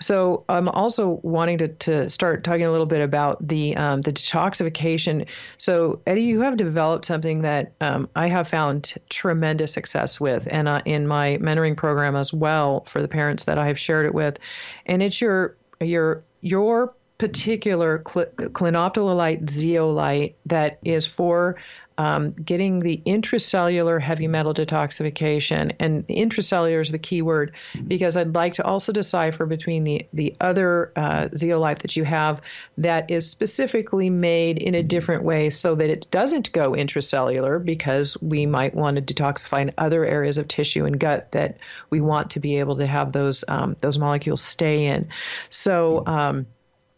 [0.00, 4.12] So I'm also wanting to, to start talking a little bit about the um, the
[4.12, 5.26] detoxification.
[5.58, 10.68] So Eddie, you have developed something that um, I have found tremendous success with, and
[10.68, 14.14] uh, in my mentoring program as well for the parents that I have shared it
[14.14, 14.38] with,
[14.86, 21.56] and it's your your your particular cl- clinoptilolite zeolite that is for
[22.00, 25.76] um, getting the intracellular heavy metal detoxification.
[25.78, 27.52] And intracellular is the key word
[27.86, 32.40] because I'd like to also decipher between the, the other uh, zeolite that you have
[32.78, 38.16] that is specifically made in a different way so that it doesn't go intracellular because
[38.22, 41.58] we might want to detoxify in other areas of tissue and gut that
[41.90, 45.06] we want to be able to have those, um, those molecules stay in.
[45.50, 46.46] So, um,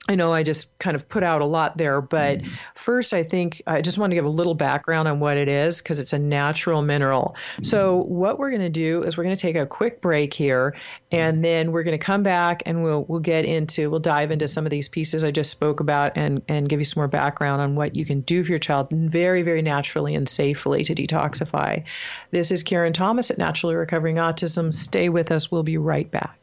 [0.08, 2.52] I know I just kind of put out a lot there, but mm-hmm.
[2.74, 5.80] first, I think I just want to give a little background on what it is
[5.80, 7.36] because it's a natural mineral.
[7.36, 7.64] Mm-hmm.
[7.64, 10.74] So, what we're going to do is we're going to take a quick break here,
[11.12, 14.48] and then we're going to come back and we'll we'll get into we'll dive into
[14.48, 17.62] some of these pieces I just spoke about and and give you some more background
[17.62, 21.84] on what you can do for your child very very naturally and safely to detoxify.
[22.32, 24.74] This is Karen Thomas at Naturally Recovering Autism.
[24.74, 25.52] Stay with us.
[25.52, 26.41] We'll be right back.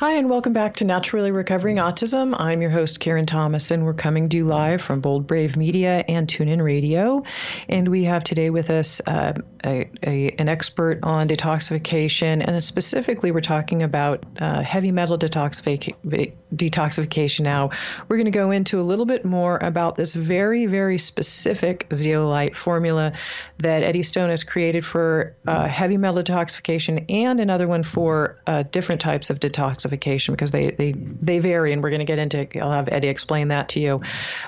[0.00, 2.34] Hi, and welcome back to Naturally Recovering Autism.
[2.38, 6.02] I'm your host, Karen Thomas, and we're coming to you live from Bold Brave Media
[6.08, 7.22] and TuneIn Radio.
[7.68, 13.30] And we have today with us uh, a, a, an expert on detoxification, and specifically,
[13.30, 16.32] we're talking about uh, heavy metal detoxification.
[16.56, 17.40] Detoxification.
[17.40, 17.70] Now,
[18.08, 22.56] we're going to go into a little bit more about this very, very specific zeolite
[22.56, 23.12] formula
[23.58, 28.62] that Eddie Stone has created for uh, heavy metal detoxification and another one for uh,
[28.62, 32.18] different types of detoxification classification because they they they vary, and we're going to get
[32.18, 32.46] into.
[32.60, 34.00] I'll have Eddie explain that to you,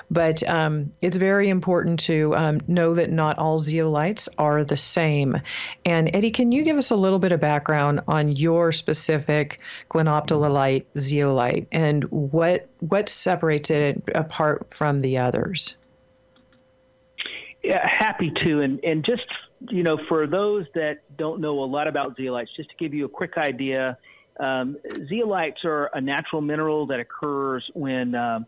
[0.09, 5.37] but um, it's very important to um, know that not all zeolites are the same.
[5.85, 10.85] And Eddie, can you give us a little bit of background on your specific clinoptilolite
[10.97, 15.75] zeolite and what what separates it apart from the others?
[17.63, 18.61] Yeah, happy to.
[18.61, 19.23] And and just
[19.69, 23.05] you know, for those that don't know a lot about zeolites, just to give you
[23.05, 23.97] a quick idea,
[24.39, 24.77] um,
[25.11, 28.39] zeolites are a natural mineral that occurs when uh,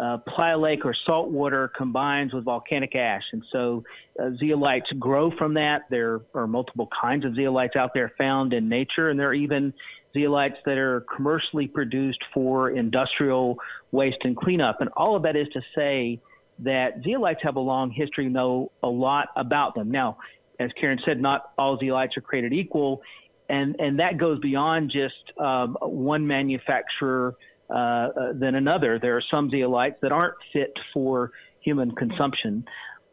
[0.00, 3.22] uh, playa lake or salt water combines with volcanic ash.
[3.32, 3.84] And so
[4.18, 5.82] uh, zeolites grow from that.
[5.90, 9.74] There are multiple kinds of zeolites out there found in nature, and there are even
[10.14, 13.58] zeolites that are commercially produced for industrial
[13.92, 14.80] waste and cleanup.
[14.80, 16.20] And all of that is to say
[16.60, 19.90] that zeolites have a long history, know a lot about them.
[19.90, 20.18] Now,
[20.58, 23.02] as Karen said, not all zeolites are created equal,
[23.50, 27.36] and and that goes beyond just um, one manufacturer
[27.68, 28.98] uh, uh, than another.
[28.98, 32.64] There are some zeolites that aren't fit for human consumption.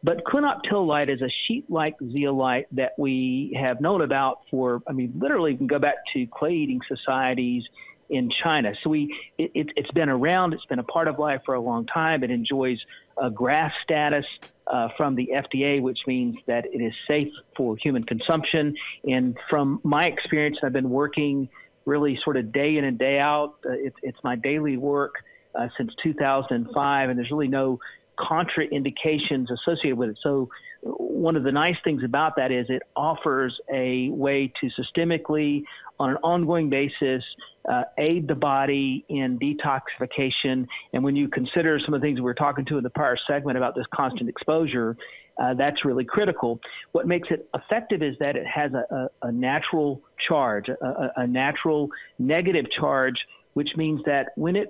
[0.02, 5.56] But clinoptilolite is a sheet-like zeolite that we have known about for, I mean, literally
[5.56, 7.64] can go back to clay-eating societies
[8.08, 8.72] in China.
[8.82, 10.54] So we, it, has been around.
[10.54, 12.22] It's been a part of life for a long time.
[12.22, 12.78] It enjoys
[13.16, 14.24] a GRAS status
[14.70, 18.74] uh, from the FDA, which means that it is safe for human consumption.
[19.04, 21.48] And from my experience, I've been working
[21.84, 23.56] really sort of day in and day out.
[23.64, 25.14] Uh, it's, it's my daily work
[25.54, 27.80] uh, since 2005, and there's really no
[28.18, 30.18] contraindications associated with it.
[30.22, 30.48] So,
[30.82, 35.64] one of the nice things about that is it offers a way to systemically,
[35.98, 37.24] on an ongoing basis,
[37.68, 40.66] uh, aid the body in detoxification.
[40.92, 43.16] And when you consider some of the things we were talking to in the prior
[43.28, 44.96] segment about this constant exposure,
[45.42, 46.60] uh, that's really critical.
[46.92, 51.26] What makes it effective is that it has a, a, a natural charge, a, a
[51.26, 53.16] natural negative charge,
[53.54, 54.68] which means that when it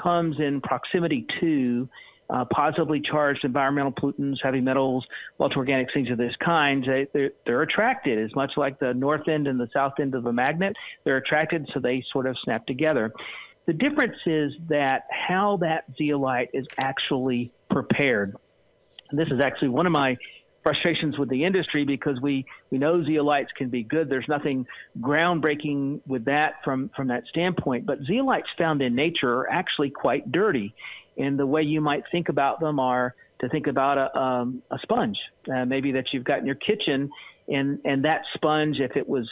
[0.00, 1.88] comes in proximity to
[2.32, 5.04] uh, positively charged environmental pollutants, heavy metals,
[5.38, 9.46] multi-organic things of this kind, they, they're, they're attracted It's much like the north end
[9.46, 10.76] and the south end of a magnet.
[11.04, 13.12] They're attracted, so they sort of snap together.
[13.66, 18.34] The difference is that how that zeolite is actually prepared.
[19.10, 20.16] And this is actually one of my
[20.62, 24.08] frustrations with the industry because we, we know zeolites can be good.
[24.08, 24.66] There's nothing
[25.00, 27.86] groundbreaking with that from, from that standpoint.
[27.86, 30.74] But zeolites found in nature are actually quite dirty.
[31.20, 34.78] And the way you might think about them are to think about a, um, a
[34.82, 35.18] sponge,
[35.52, 37.10] uh, maybe that you've got in your kitchen.
[37.48, 39.28] And, and that sponge, if it was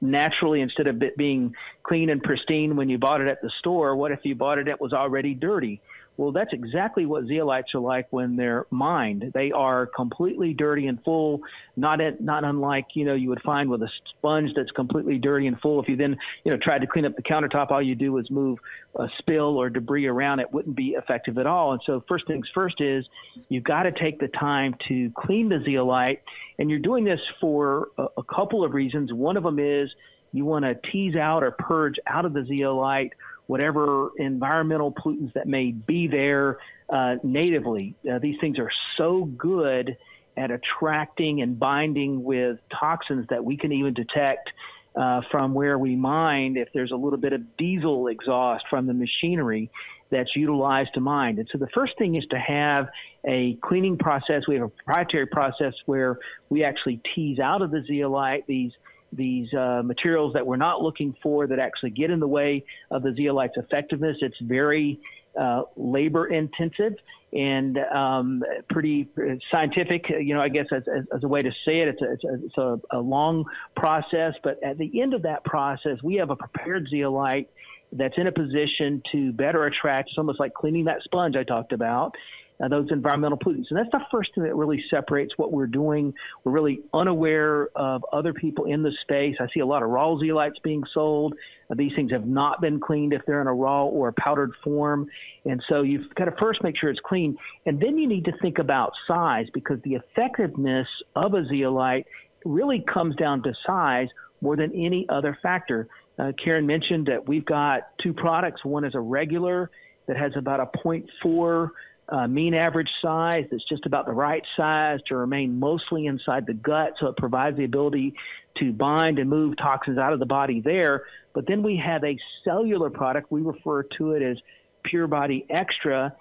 [0.00, 3.96] naturally, instead of it being clean and pristine when you bought it at the store,
[3.96, 5.80] what if you bought it, it was already dirty?
[6.16, 9.32] Well, that's exactly what zeolites are like when they're mined.
[9.34, 11.40] They are completely dirty and full,
[11.76, 15.48] not at, not unlike you know you would find with a sponge that's completely dirty
[15.48, 15.82] and full.
[15.82, 18.30] If you then you know tried to clean up the countertop, all you do is
[18.30, 18.60] move
[18.94, 20.38] a spill or debris around.
[20.38, 21.72] It wouldn't be effective at all.
[21.72, 23.04] And so first things first is
[23.48, 26.22] you've got to take the time to clean the zeolite,
[26.60, 29.12] and you're doing this for a, a couple of reasons.
[29.12, 29.90] One of them is
[30.30, 33.12] you want to tease out or purge out of the zeolite
[33.46, 37.94] whatever environmental pollutants that may be there uh, natively.
[38.10, 39.96] Uh, these things are so good
[40.36, 44.50] at attracting and binding with toxins that we can even detect
[44.96, 48.94] uh, from where we mine if there's a little bit of diesel exhaust from the
[48.94, 49.70] machinery
[50.10, 51.38] that's utilized to mine.
[51.38, 52.88] And so the first thing is to have
[53.26, 54.42] a cleaning process.
[54.46, 56.18] We have a proprietary process where
[56.50, 58.72] we actually tease out of the zeolite these
[59.16, 63.02] these uh, materials that we're not looking for that actually get in the way of
[63.02, 64.16] the zeolite's effectiveness.
[64.20, 65.00] It's very
[65.38, 66.94] uh, labor intensive
[67.32, 69.08] and um, pretty
[69.50, 72.12] scientific, you know, I guess as, as, as a way to say it, it's, a,
[72.12, 74.34] it's, a, it's a, a, long process.
[74.44, 77.50] But at the end of that process, we have a prepared zeolite
[77.90, 80.10] that's in a position to better attract.
[80.10, 82.14] It's almost like cleaning that sponge I talked about
[82.62, 83.66] uh, those environmental pollutants.
[83.70, 86.14] And that's the first thing that really separates what we're doing.
[86.44, 89.36] We're really unaware of other people in the space.
[89.40, 91.34] I see a lot of raw zeolites being sold.
[91.70, 94.52] Uh, these things have not been cleaned if they're in a raw or a powdered
[94.62, 95.08] form.
[95.44, 97.36] And so you've got to first make sure it's clean.
[97.66, 100.86] And then you need to think about size because the effectiveness
[101.16, 102.06] of a zeolite
[102.44, 104.08] really comes down to size
[104.40, 105.88] more than any other factor.
[106.18, 108.64] Uh, Karen mentioned that we've got two products.
[108.64, 109.70] One is a regular
[110.06, 111.70] that has about a 0.4
[112.08, 116.54] uh, mean average size that's just about the right size to remain mostly inside the
[116.54, 118.14] gut, so it provides the ability
[118.58, 121.04] to bind and move toxins out of the body there.
[121.32, 124.36] But then we have a cellular product, we refer to it as
[124.84, 126.14] Pure Body Extra,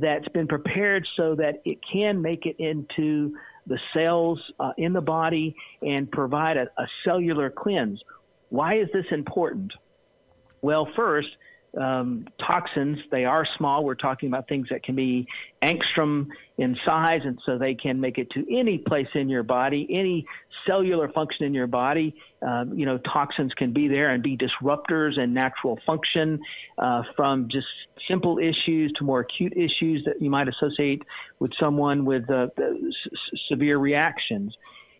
[0.00, 5.00] that's been prepared so that it can make it into the cells uh, in the
[5.00, 8.00] body and provide a, a cellular cleanse.
[8.48, 9.72] Why is this important?
[10.62, 11.28] Well, first,
[11.76, 13.84] um, toxins, they are small.
[13.84, 15.26] We're talking about things that can be
[15.62, 19.86] angstrom in size, and so they can make it to any place in your body,
[19.90, 20.26] any
[20.66, 22.14] cellular function in your body.
[22.40, 26.40] Um, you know, toxins can be there and be disruptors in natural function
[26.78, 27.66] uh, from just
[28.08, 31.02] simple issues to more acute issues that you might associate
[31.38, 34.54] with someone with uh, s- severe reactions.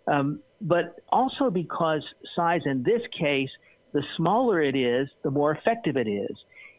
[0.06, 2.02] Um, but also because
[2.34, 3.50] size in this case,
[3.92, 6.36] the smaller it is, the more effective it is.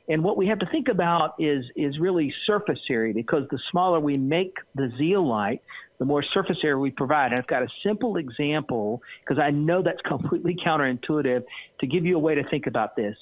[0.10, 4.00] And what we have to think about is is really surface area because the smaller
[4.00, 5.62] we make the zeolite,
[6.00, 7.32] the more surface area we provide.
[7.32, 11.44] And I've got a simple example because I know that's completely counterintuitive
[11.80, 13.16] to give you a way to think about this.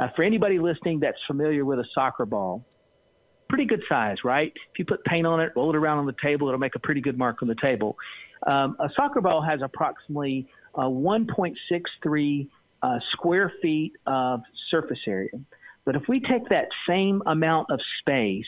[0.00, 2.64] Uh, for anybody listening that's familiar with a soccer ball,
[3.48, 4.52] pretty good size, right?
[4.54, 6.78] If you put paint on it, roll it around on the table, it'll make a
[6.78, 7.96] pretty good mark on the table.
[8.46, 10.46] Um, a soccer ball has approximately
[10.76, 12.48] uh, 1.63
[12.80, 15.30] uh, square feet of surface area.
[15.88, 18.44] But if we take that same amount of space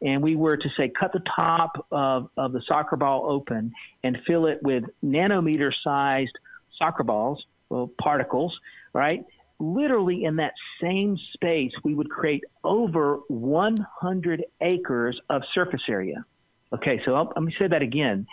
[0.00, 3.72] and we were to say cut the top of, of the soccer ball open
[4.04, 6.30] and fill it with nanometer sized
[6.78, 8.56] soccer balls, well, particles,
[8.92, 9.24] right?
[9.58, 16.24] Literally in that same space, we would create over 100 acres of surface area.
[16.72, 18.24] Okay, so I'll, let me say that again.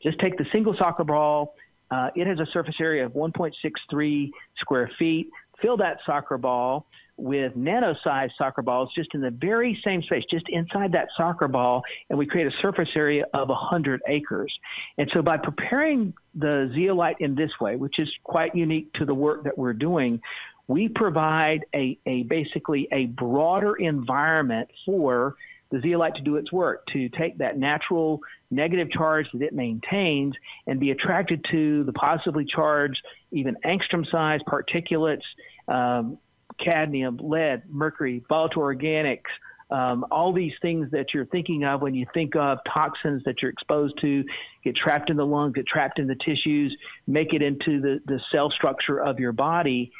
[0.00, 1.56] Just take the single soccer ball.
[1.90, 5.28] Uh, it has a surface area of 1.63 square feet.
[5.60, 10.44] Fill that soccer ball with nano-sized soccer balls just in the very same space, just
[10.48, 14.52] inside that soccer ball, and we create a surface area of 100 acres.
[14.98, 19.14] And so by preparing the zeolite in this way, which is quite unique to the
[19.14, 20.20] work that we're doing,
[20.68, 25.36] we provide a, a basically a broader environment for
[25.70, 30.34] the zeolite to do its work, to take that natural negative charge that it maintains
[30.66, 32.98] and be attracted to the positively charged,
[33.32, 35.22] even angstrom sized particulates,
[35.68, 36.18] um,
[36.58, 39.22] cadmium, lead, mercury, volatile organics,
[39.70, 43.50] um, all these things that you're thinking of when you think of toxins that you're
[43.50, 44.24] exposed to
[44.62, 48.20] get trapped in the lungs, get trapped in the tissues, make it into the, the
[48.30, 49.90] cell structure of your body.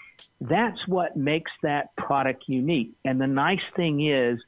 [0.40, 2.92] That's what makes that product unique.
[3.05, 4.38] And the nice thing is,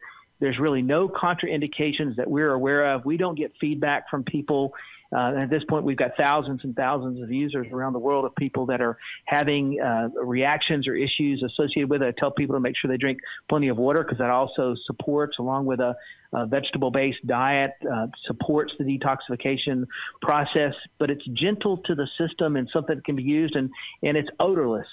[0.40, 3.05] there's really no contraindications that we're aware of.
[3.05, 4.73] We don't get feedback from people
[5.11, 8.35] uh, at this point, we've got thousands and thousands of users around the world of
[8.37, 12.07] people that are having uh, reactions or issues associated with it.
[12.07, 13.18] I tell people to make sure they drink
[13.49, 15.94] plenty of water because that also supports, along with a,
[16.35, 19.87] a vegetable-based diet, uh, supports the detoxification
[20.21, 20.75] process.
[20.99, 23.71] But it's gentle to the system and something that can be used, and
[24.03, 24.88] and it's odorless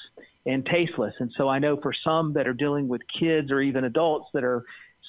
[0.46, 1.14] and tasteless.
[1.20, 4.44] And so I know for some that are dealing with kids or even adults that
[4.44, 4.64] are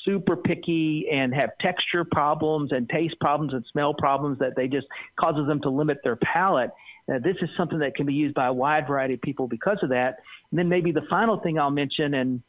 [0.06, 4.86] super picky and have texture problems and taste problems and smell problems that they just
[5.20, 6.70] causes them to limit their palate.
[7.12, 9.78] Uh, this is something that can be used by a wide variety of people because
[9.82, 10.16] of that.
[10.50, 12.42] And then maybe the final thing I'll mention, and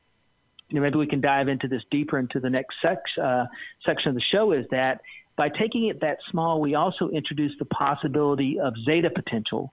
[0.70, 3.46] you know, maybe we can dive into this deeper into the next sex, uh,
[3.86, 5.02] section of the show, is that
[5.36, 9.72] by taking it that small, we also introduce the possibility of zeta potential.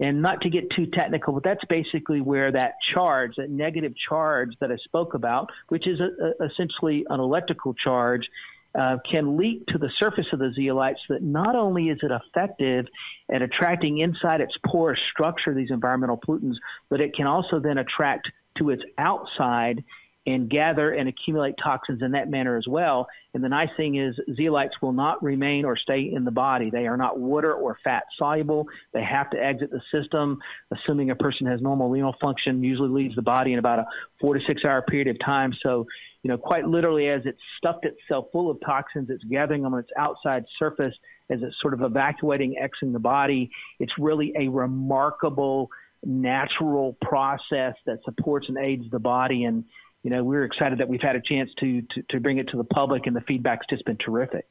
[0.00, 4.50] And not to get too technical, but that's basically where that charge, that negative charge
[4.60, 8.28] that I spoke about, which is a, a, essentially an electrical charge,
[8.74, 12.10] uh, can leak to the surface of the zeolite so that not only is it
[12.10, 12.86] effective
[13.32, 16.56] at attracting inside its porous structure these environmental pollutants,
[16.88, 18.28] but it can also then attract
[18.58, 19.84] to its outside
[20.26, 23.06] and gather and accumulate toxins in that manner as well.
[23.34, 26.70] And the nice thing is, zeolites will not remain or stay in the body.
[26.70, 28.66] They are not water or fat soluble.
[28.92, 30.38] They have to exit the system,
[30.72, 33.86] assuming a person has normal renal function, usually leaves the body in about a
[34.20, 35.52] four to six hour period of time.
[35.62, 35.86] So,
[36.22, 39.80] you know, quite literally, as it's stuffed itself full of toxins, it's gathering them on
[39.80, 40.94] its outside surface
[41.28, 43.50] as it's sort of evacuating, exiting the body.
[43.78, 45.70] It's really a remarkable
[46.06, 49.44] natural process that supports and aids the body.
[49.44, 49.64] And
[50.04, 52.58] you know, we're excited that we've had a chance to, to, to bring it to
[52.58, 54.46] the public, and the feedback's just been terrific.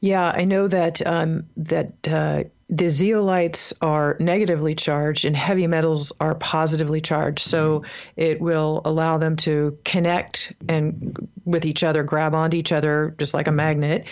[0.00, 6.12] Yeah, I know that um, that uh, the zeolites are negatively charged and heavy metals
[6.20, 7.40] are positively charged.
[7.40, 7.82] So
[8.16, 13.34] it will allow them to connect and with each other, grab onto each other just
[13.34, 14.04] like a magnet.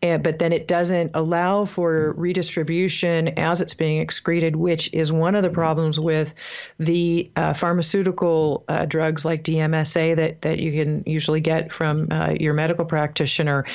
[0.00, 5.34] And, but then it doesn't allow for redistribution as it's being excreted, which is one
[5.34, 6.32] of the problems with
[6.78, 12.34] the uh, pharmaceutical uh, drugs like DMSA that, that you can usually get from uh,
[12.38, 13.66] your medical practitioner.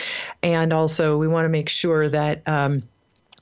[0.42, 2.42] And also, we want to make sure that.
[2.48, 2.84] Um,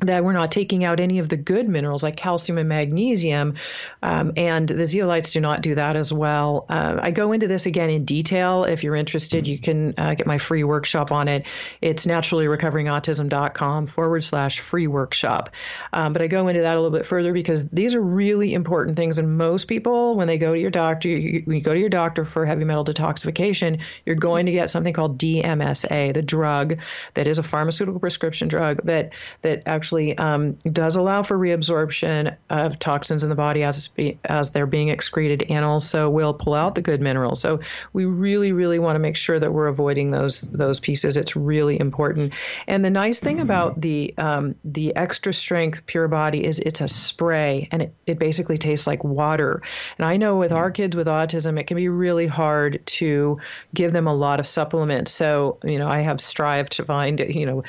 [0.02, 3.56] that we're not taking out any of the good minerals like calcium and magnesium.
[4.02, 6.66] Um, and the zeolites do not do that as well.
[6.70, 8.64] Uh, I go into this again in detail.
[8.64, 11.46] If you're interested, you can uh, get my free workshop on it.
[11.82, 15.50] It's naturallyrecoveringautism.com forward slash free workshop.
[15.92, 18.96] Um, but I go into that a little bit further because these are really important
[18.96, 19.20] things.
[19.20, 21.90] And most people, when they go to your doctor, you, when you go to your
[21.90, 26.80] doctor for heavy metal detoxification, you're going to get something called DMSA, the drug
[27.16, 29.12] that is a pharmaceutical prescription drug that,
[29.42, 33.90] that actually actually um, does allow for reabsorption of toxins in the body as
[34.26, 37.42] as they're being excreted, and also will pull out the good minerals.
[37.42, 37.60] So
[37.94, 41.18] we really, really want to make sure that we're avoiding those those pieces.
[41.18, 42.34] It's really important.
[42.68, 46.88] And the nice thing about the um, the extra strength pure body is it's a
[46.88, 49.64] spray, and it, it basically tastes like water.
[49.98, 53.40] And I know with our kids with autism, it can be really hard to
[53.74, 55.12] give them a lot of supplements.
[55.12, 57.64] So you know, I have strived to find you know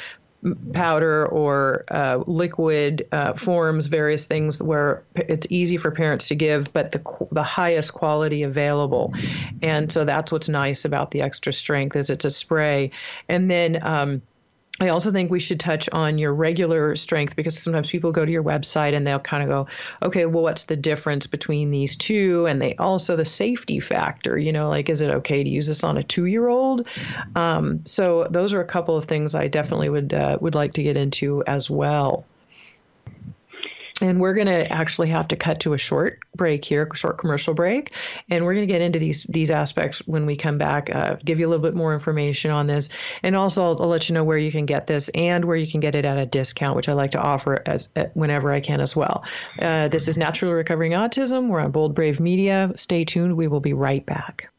[0.72, 6.72] powder or uh, liquid uh, forms, various things where it's easy for parents to give,
[6.72, 9.12] but the the highest quality available.
[9.62, 12.92] And so that's what's nice about the extra strength is it's a spray,
[13.28, 13.78] and then.
[13.82, 14.22] Um,
[14.80, 18.32] I also think we should touch on your regular strength because sometimes people go to
[18.32, 19.66] your website and they'll kind of go,
[20.02, 22.46] okay, well, what's the difference between these two?
[22.46, 25.84] And they also the safety factor, you know, like is it okay to use this
[25.84, 26.88] on a two year old?
[27.36, 30.82] Um, so those are a couple of things I definitely would uh, would like to
[30.82, 32.24] get into as well.
[34.00, 37.54] And we're going to actually have to cut to a short break here, short commercial
[37.54, 37.92] break,
[38.28, 40.94] and we're going to get into these these aspects when we come back.
[40.94, 42.88] Uh, give you a little bit more information on this,
[43.22, 45.66] and also I'll, I'll, let you know where you can get this and where you
[45.66, 48.60] can get it at a discount, which I like to offer as uh, whenever I
[48.60, 49.24] can as well.
[49.60, 51.48] Uh, this is Naturally Recovering Autism.
[51.48, 52.72] We're on Bold Brave Media.
[52.76, 53.36] Stay tuned.
[53.36, 54.49] We will be right back.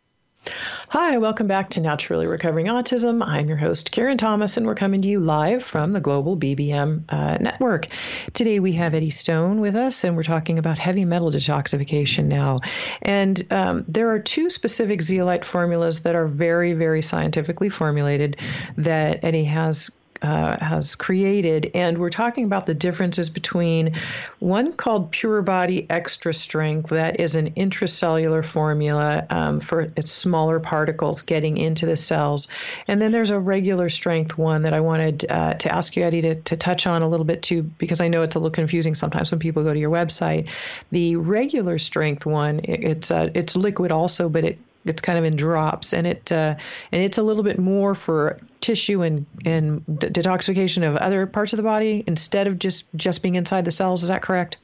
[0.89, 3.23] Hi, welcome back to Naturally Recovering Autism.
[3.23, 7.03] I'm your host, Karen Thomas, and we're coming to you live from the Global BBM
[7.09, 7.87] uh, Network.
[8.33, 12.57] Today we have Eddie Stone with us, and we're talking about heavy metal detoxification now.
[13.03, 18.37] And um, there are two specific zeolite formulas that are very, very scientifically formulated
[18.77, 19.91] that Eddie has
[20.21, 21.71] uh, has created.
[21.73, 23.95] And we're talking about the differences between
[24.39, 30.59] one called Pure Body Extra Strength, that is an intracellular formula um, for its smaller
[30.59, 32.47] particles getting into the cells.
[32.87, 36.21] And then there's a regular strength one that I wanted uh, to ask you, Eddie,
[36.21, 38.95] to, to touch on a little bit too, because I know it's a little confusing
[38.95, 40.49] sometimes when people go to your website.
[40.91, 45.25] The regular strength one, it, it's, uh, it's liquid also, but it it's kind of
[45.25, 46.55] in drops, and it uh,
[46.91, 51.53] and it's a little bit more for tissue and and d- detoxification of other parts
[51.53, 54.03] of the body instead of just just being inside the cells.
[54.03, 54.57] Is that correct?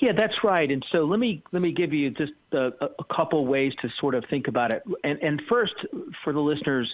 [0.00, 0.68] Yeah, that's right.
[0.68, 4.14] And so let me let me give you just a, a couple ways to sort
[4.14, 4.82] of think about it.
[5.04, 5.74] And, and first,
[6.24, 6.92] for the listeners,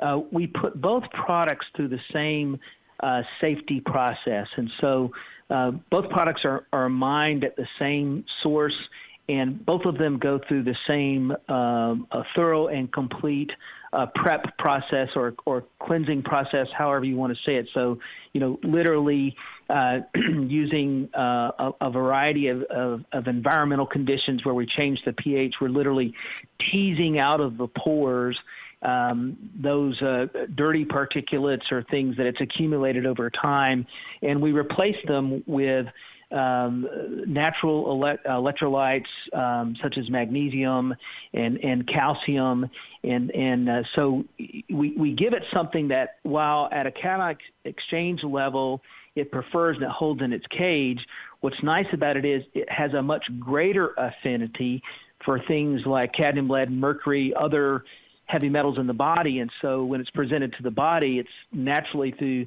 [0.00, 2.58] uh, we put both products through the same
[3.00, 5.12] uh, safety process, and so
[5.50, 8.76] uh, both products are, are mined at the same source
[9.28, 13.50] and both of them go through the same um, thorough and complete
[13.92, 17.68] uh, prep process or, or cleansing process, however you want to say it.
[17.72, 17.98] So,
[18.32, 19.34] you know, literally
[19.68, 25.12] uh, using uh, a, a, variety of, of, of, environmental conditions where we change the
[25.12, 26.14] pH, we're literally
[26.70, 28.38] teasing out of the pores
[28.82, 33.86] um, those uh, dirty particulates or things that it's accumulated over time,
[34.22, 35.86] and we replace them with
[36.30, 36.86] um,
[37.26, 40.94] natural ele- electrolytes um, such as magnesium
[41.32, 42.68] and, and calcium.
[43.02, 48.22] And, and uh, so we, we give it something that, while at a cation exchange
[48.22, 48.82] level,
[49.14, 51.00] it prefers and it holds in its cage,
[51.40, 54.82] what's nice about it is it has a much greater affinity
[55.24, 57.84] for things like cadmium, lead, mercury, other
[58.26, 59.40] heavy metals in the body.
[59.40, 62.46] And so when it's presented to the body, it's naturally through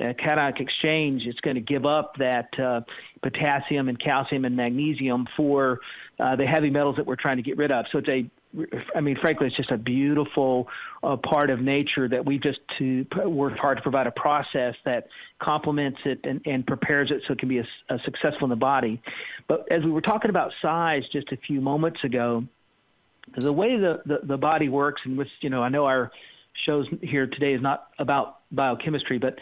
[0.00, 2.80] uh, cationic exchange, it's going to give up that uh,
[3.22, 5.80] potassium and calcium and magnesium for
[6.18, 7.84] uh, the heavy metals that we're trying to get rid of.
[7.92, 8.30] So it's a,
[8.94, 10.68] I mean, frankly, it's just a beautiful
[11.02, 15.08] uh, part of nature that we just to work hard to provide a process that
[15.40, 18.56] complements it and, and prepares it so it can be a, a successful in the
[18.56, 19.00] body.
[19.48, 22.44] But as we were talking about size just a few moments ago,
[23.36, 26.10] the way the, the, the body works, and which you know, I know our
[26.66, 29.38] shows here today is not about biochemistry, but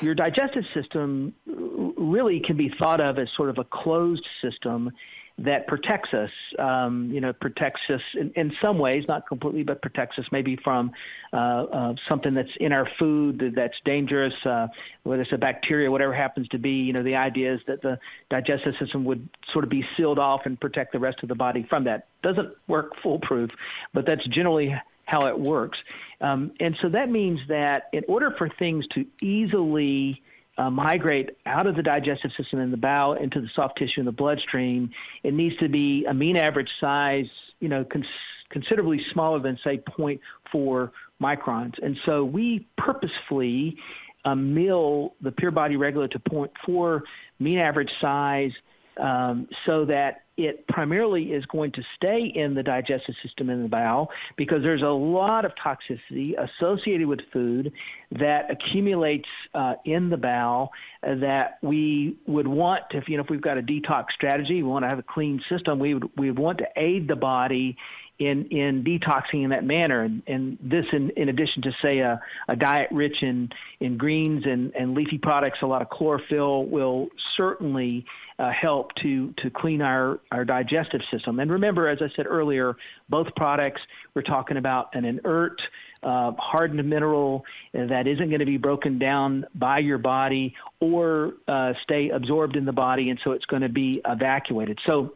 [0.00, 4.90] your digestive system really can be thought of as sort of a closed system
[5.38, 6.30] that protects us.
[6.58, 10.56] Um, you know, protects us in, in, some ways, not completely, but protects us maybe
[10.56, 10.92] from
[11.32, 14.68] uh, uh, something that's in our food that's dangerous, uh,
[15.02, 16.70] whether it's a bacteria, whatever happens to be.
[16.70, 17.98] You know, the idea is that the
[18.30, 21.64] digestive system would sort of be sealed off and protect the rest of the body
[21.68, 22.06] from that.
[22.22, 23.50] Doesn't work foolproof,
[23.92, 24.74] but that's generally
[25.06, 25.78] how it works.
[26.24, 30.22] Um, and so that means that in order for things to easily
[30.56, 34.06] uh, migrate out of the digestive system in the bowel into the soft tissue in
[34.06, 34.90] the bloodstream,
[35.22, 37.26] it needs to be a mean average size,
[37.60, 38.06] you know, cons-
[38.48, 41.74] considerably smaller than say 0.4 microns.
[41.82, 43.76] And so we purposefully
[44.24, 47.02] uh, mill the pure body regula to 0.4
[47.38, 48.52] mean average size
[48.98, 53.68] um, so that it primarily is going to stay in the digestive system in the
[53.68, 57.72] bowel because there's a lot of toxicity associated with food
[58.10, 60.70] that accumulates uh, in the bowel
[61.02, 64.64] that we would want to, if, you know, if we've got a detox strategy, we
[64.64, 67.76] want to have a clean system, we would, we would want to aid the body
[68.18, 70.02] in in detoxing in that manner.
[70.02, 73.50] And, and this, in, in addition to say a, a diet rich in
[73.80, 78.04] in greens and, and leafy products, a lot of chlorophyll will certainly
[78.38, 81.40] uh, help to to clean our our digestive system.
[81.40, 82.76] And remember, as I said earlier,
[83.08, 83.80] both products
[84.14, 85.60] we're talking about an inert.
[86.02, 91.72] Uh, hardened mineral that isn't going to be broken down by your body or uh,
[91.82, 94.78] stay absorbed in the body, and so it's going to be evacuated.
[94.86, 95.14] So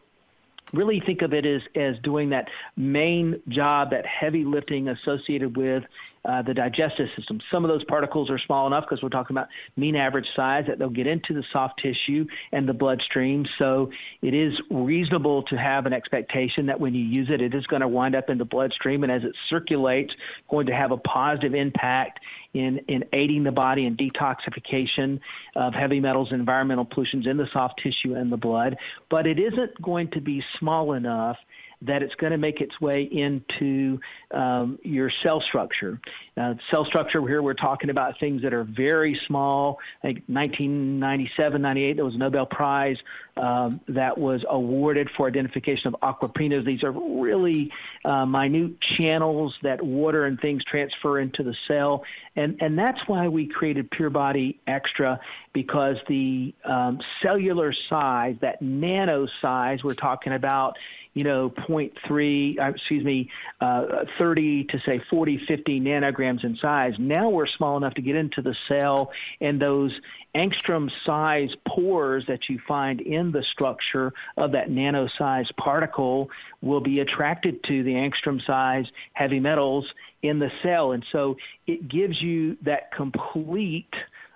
[0.72, 5.84] really think of it as, as doing that main job, that heavy lifting associated with
[6.28, 7.40] uh, the digestive system.
[7.50, 10.78] Some of those particles are small enough because we're talking about mean average size that
[10.78, 13.46] they'll get into the soft tissue and the bloodstream.
[13.58, 17.66] So it is reasonable to have an expectation that when you use it, it is
[17.66, 20.12] going to wind up in the bloodstream, and as it circulates,
[20.50, 22.20] going to have a positive impact
[22.52, 25.20] in, in aiding the body in detoxification
[25.56, 28.76] of heavy metals and environmental pollutions in the soft tissue and the blood.
[29.10, 31.38] But it isn't going to be small enough
[31.82, 34.00] that it's going to make its way into
[34.32, 36.00] um, your cell structure.
[36.36, 39.78] Uh, cell structure here, we're talking about things that are very small.
[40.02, 42.96] Think 1997, 98, there was a Nobel Prize
[43.36, 46.66] um, that was awarded for identification of aquaporins.
[46.66, 47.70] These are really
[48.04, 52.04] uh, minute channels that water and things transfer into the cell,
[52.36, 55.20] and and that's why we created Pure Body Extra
[55.52, 60.76] because the um, cellular size, that nano size, we're talking about
[61.18, 63.28] you know, 0.3, uh, excuse me,
[63.60, 66.92] uh, 30 to say 40, 50 nanograms in size.
[66.96, 69.10] Now we're small enough to get into the cell,
[69.40, 69.90] and those
[70.36, 76.80] angstrom size pores that you find in the structure of that nano sized particle will
[76.80, 79.84] be attracted to the angstrom size heavy metals
[80.22, 80.92] in the cell.
[80.92, 81.34] And so
[81.66, 83.92] it gives you that complete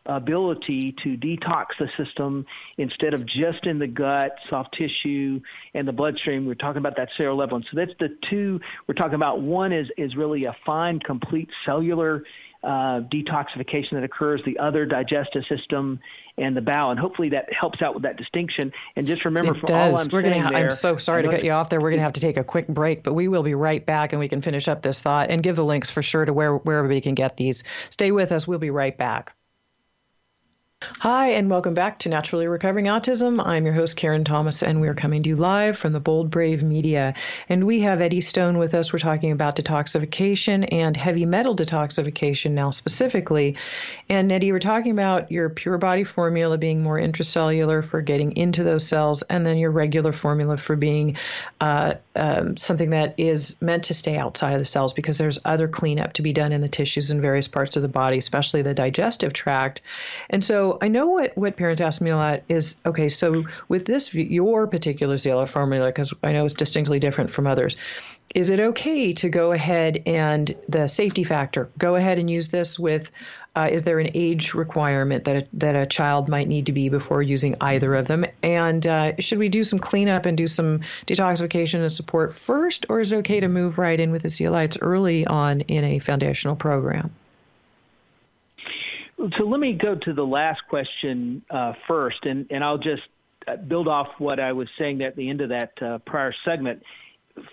[0.07, 2.45] ability to detox the system
[2.79, 5.41] instead of just in the gut, soft tissue,
[5.75, 6.47] and the bloodstream.
[6.47, 7.09] We're talking about that.
[7.19, 9.41] And so that's the two we're talking about.
[9.41, 12.25] One is, is really a fine, complete cellular
[12.65, 15.99] uh, detoxification that occurs, the other digestive system
[16.39, 18.73] and the bowel, and hopefully that helps out with that distinction.
[18.97, 20.07] And just remember, it does.
[20.07, 20.41] I'm we're gonna.
[20.41, 21.81] Ha- there, I'm so sorry to cut you off there.
[21.81, 24.13] We're going to have to take a quick break, but we will be right back,
[24.13, 26.57] and we can finish up this thought and give the links for sure to where
[26.57, 27.65] where everybody can get these.
[27.91, 28.47] Stay with us.
[28.47, 29.35] We'll be right back.
[31.01, 33.45] Hi, and welcome back to Naturally Recovering Autism.
[33.45, 36.62] I'm your host, Karen Thomas, and we're coming to you live from the Bold Brave
[36.62, 37.14] Media.
[37.49, 38.93] And we have Eddie Stone with us.
[38.93, 43.57] We're talking about detoxification and heavy metal detoxification now, specifically.
[44.09, 48.64] And Eddie, we're talking about your pure body formula being more intracellular for getting into
[48.64, 51.16] those cells, and then your regular formula for being
[51.61, 55.68] uh, um, something that is meant to stay outside of the cells because there's other
[55.68, 58.74] cleanup to be done in the tissues in various parts of the body, especially the
[58.74, 59.80] digestive tract.
[60.30, 63.85] And so, I know what, what parents ask me a lot is okay, so with
[63.87, 67.77] this, your particular zeolite formula, because I know it's distinctly different from others,
[68.35, 72.79] is it okay to go ahead and the safety factor, go ahead and use this
[72.79, 73.11] with?
[73.55, 76.89] Uh, is there an age requirement that a, that a child might need to be
[76.89, 78.25] before using either of them?
[78.43, 83.01] And uh, should we do some cleanup and do some detoxification and support first, or
[83.01, 86.57] is it okay to move right in with the zeolites early on in a foundational
[86.57, 87.11] program?
[89.39, 93.03] So let me go to the last question uh, first, and, and I'll just
[93.47, 96.83] uh, build off what I was saying at the end of that uh, prior segment.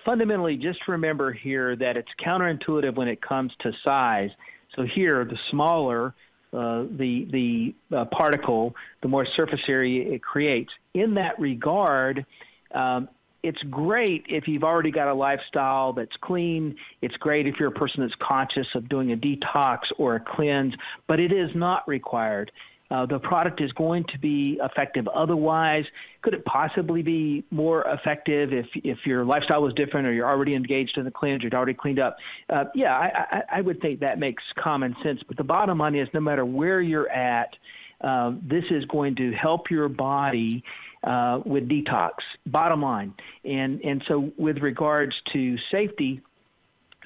[0.03, 4.29] Fundamentally, just remember here that it's counterintuitive when it comes to size.
[4.75, 6.15] So here, the smaller
[6.51, 10.71] uh, the the uh, particle, the more surface area it creates.
[10.95, 12.25] In that regard,
[12.73, 13.07] um,
[13.43, 16.75] it's great if you've already got a lifestyle that's clean.
[17.01, 20.73] It's great if you're a person that's conscious of doing a detox or a cleanse,
[21.07, 22.51] but it is not required.
[22.91, 25.83] Uh, the product is going to be effective otherwise.
[26.23, 30.55] Could it possibly be more effective if if your lifestyle was different or you're already
[30.55, 32.17] engaged in the cleanse, you're already cleaned up?
[32.49, 35.21] Uh, yeah, I, I, I would think that makes common sense.
[35.27, 37.55] But the bottom line is, no matter where you're at,
[38.01, 40.63] uh, this is going to help your body
[41.03, 42.11] uh, with detox.
[42.45, 46.21] Bottom line, and and so with regards to safety,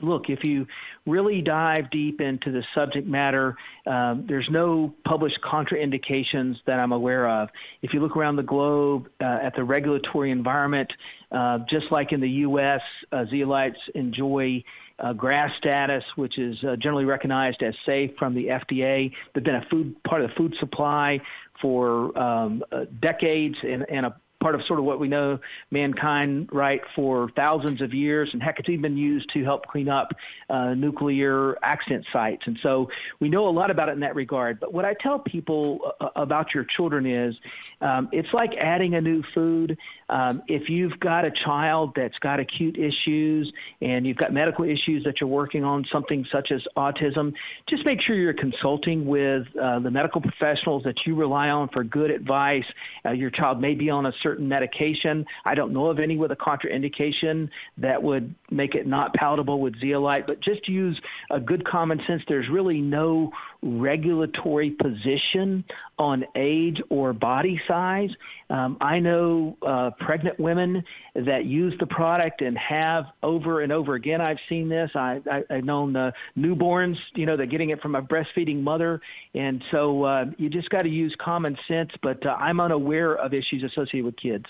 [0.01, 0.65] look, if you
[1.05, 7.27] really dive deep into the subject matter, um, there's no published contraindications that I'm aware
[7.27, 7.49] of.
[7.81, 10.91] If you look around the globe uh, at the regulatory environment,
[11.31, 12.81] uh, just like in the U.S.,
[13.11, 14.63] uh, zeolites enjoy
[14.99, 19.11] uh, GRAS status, which is uh, generally recognized as safe from the FDA.
[19.33, 21.19] They've been a food part of the food supply
[21.61, 25.39] for um, uh, decades and, and a part of sort of what we know
[25.71, 29.87] mankind right for thousands of years, and heck, it's even been used to help clean
[29.87, 30.09] up
[30.49, 32.43] uh, nuclear accident sites.
[32.45, 32.89] And so
[33.21, 34.59] we know a lot about it in that regard.
[34.59, 37.33] But what I tell people uh, about your children is
[37.79, 39.77] um, it's like adding a new food.
[40.09, 43.51] Um, if you've got a child that's got acute issues
[43.81, 47.33] and you've got medical issues that you're working on, something such as autism,
[47.69, 51.83] just make sure you're consulting with uh, the medical professionals that you rely on for
[51.83, 52.63] good advice.
[53.05, 55.25] Uh, your child may be on a certain medication.
[55.45, 59.79] I don't know of any with a contraindication that would make it not palatable with
[59.79, 60.99] zeolite, but just use
[61.31, 62.21] a good common sense.
[62.27, 63.31] There's really no
[63.63, 65.63] regulatory position
[65.97, 68.09] on age or body size.
[68.49, 70.83] Um, I know uh, pregnant women
[71.15, 74.21] that use the product and have over and over again.
[74.21, 74.91] I've seen this.
[74.95, 79.01] I, I've known the newborns, you know, they're getting it from a breastfeeding mother.
[79.33, 83.33] And so uh, you just got to use common sense, but uh, I'm unaware of
[83.33, 84.45] issues associated with kids.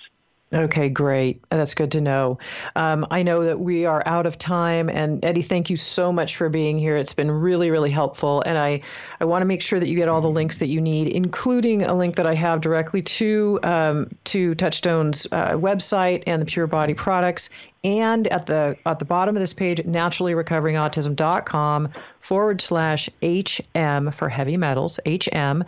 [0.53, 1.43] Okay, great.
[1.49, 2.37] That's good to know.
[2.75, 6.35] Um, I know that we are out of time, and Eddie, thank you so much
[6.35, 6.95] for being here.
[6.95, 8.81] It's been really, really helpful, and I,
[9.19, 11.81] I want to make sure that you get all the links that you need, including
[11.81, 16.67] a link that I have directly to um, to Touchstone's uh, website and the Pure
[16.67, 17.49] Body products,
[17.83, 24.57] and at the at the bottom of this page, naturallyrecoveringautism.com forward slash HM for heavy
[24.57, 25.65] metals, HM,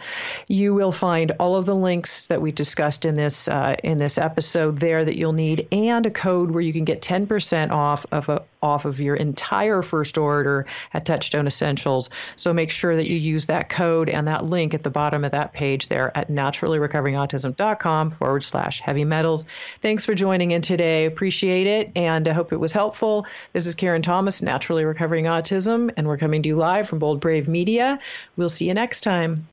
[0.48, 4.18] you will find all of the links that we discussed in this uh, in this
[4.18, 8.30] episode there that you'll need, and a code where you can get 10% off of
[8.30, 12.10] a, off of your entire first order at Touchstone Essentials.
[12.36, 15.32] So make sure that you use that code and that link at the bottom of
[15.32, 19.46] that page there at naturallyrecoveringautism.com forward slash heavy metals.
[19.82, 21.06] Thanks for joining in today.
[21.06, 23.26] Appreciate it, and I hope it was helpful.
[23.52, 27.20] This is Karen Thomas, Naturally Recovering Autism, and we're coming to you live from Bold
[27.20, 28.00] Brave Media.
[28.38, 29.44] We'll see you next time.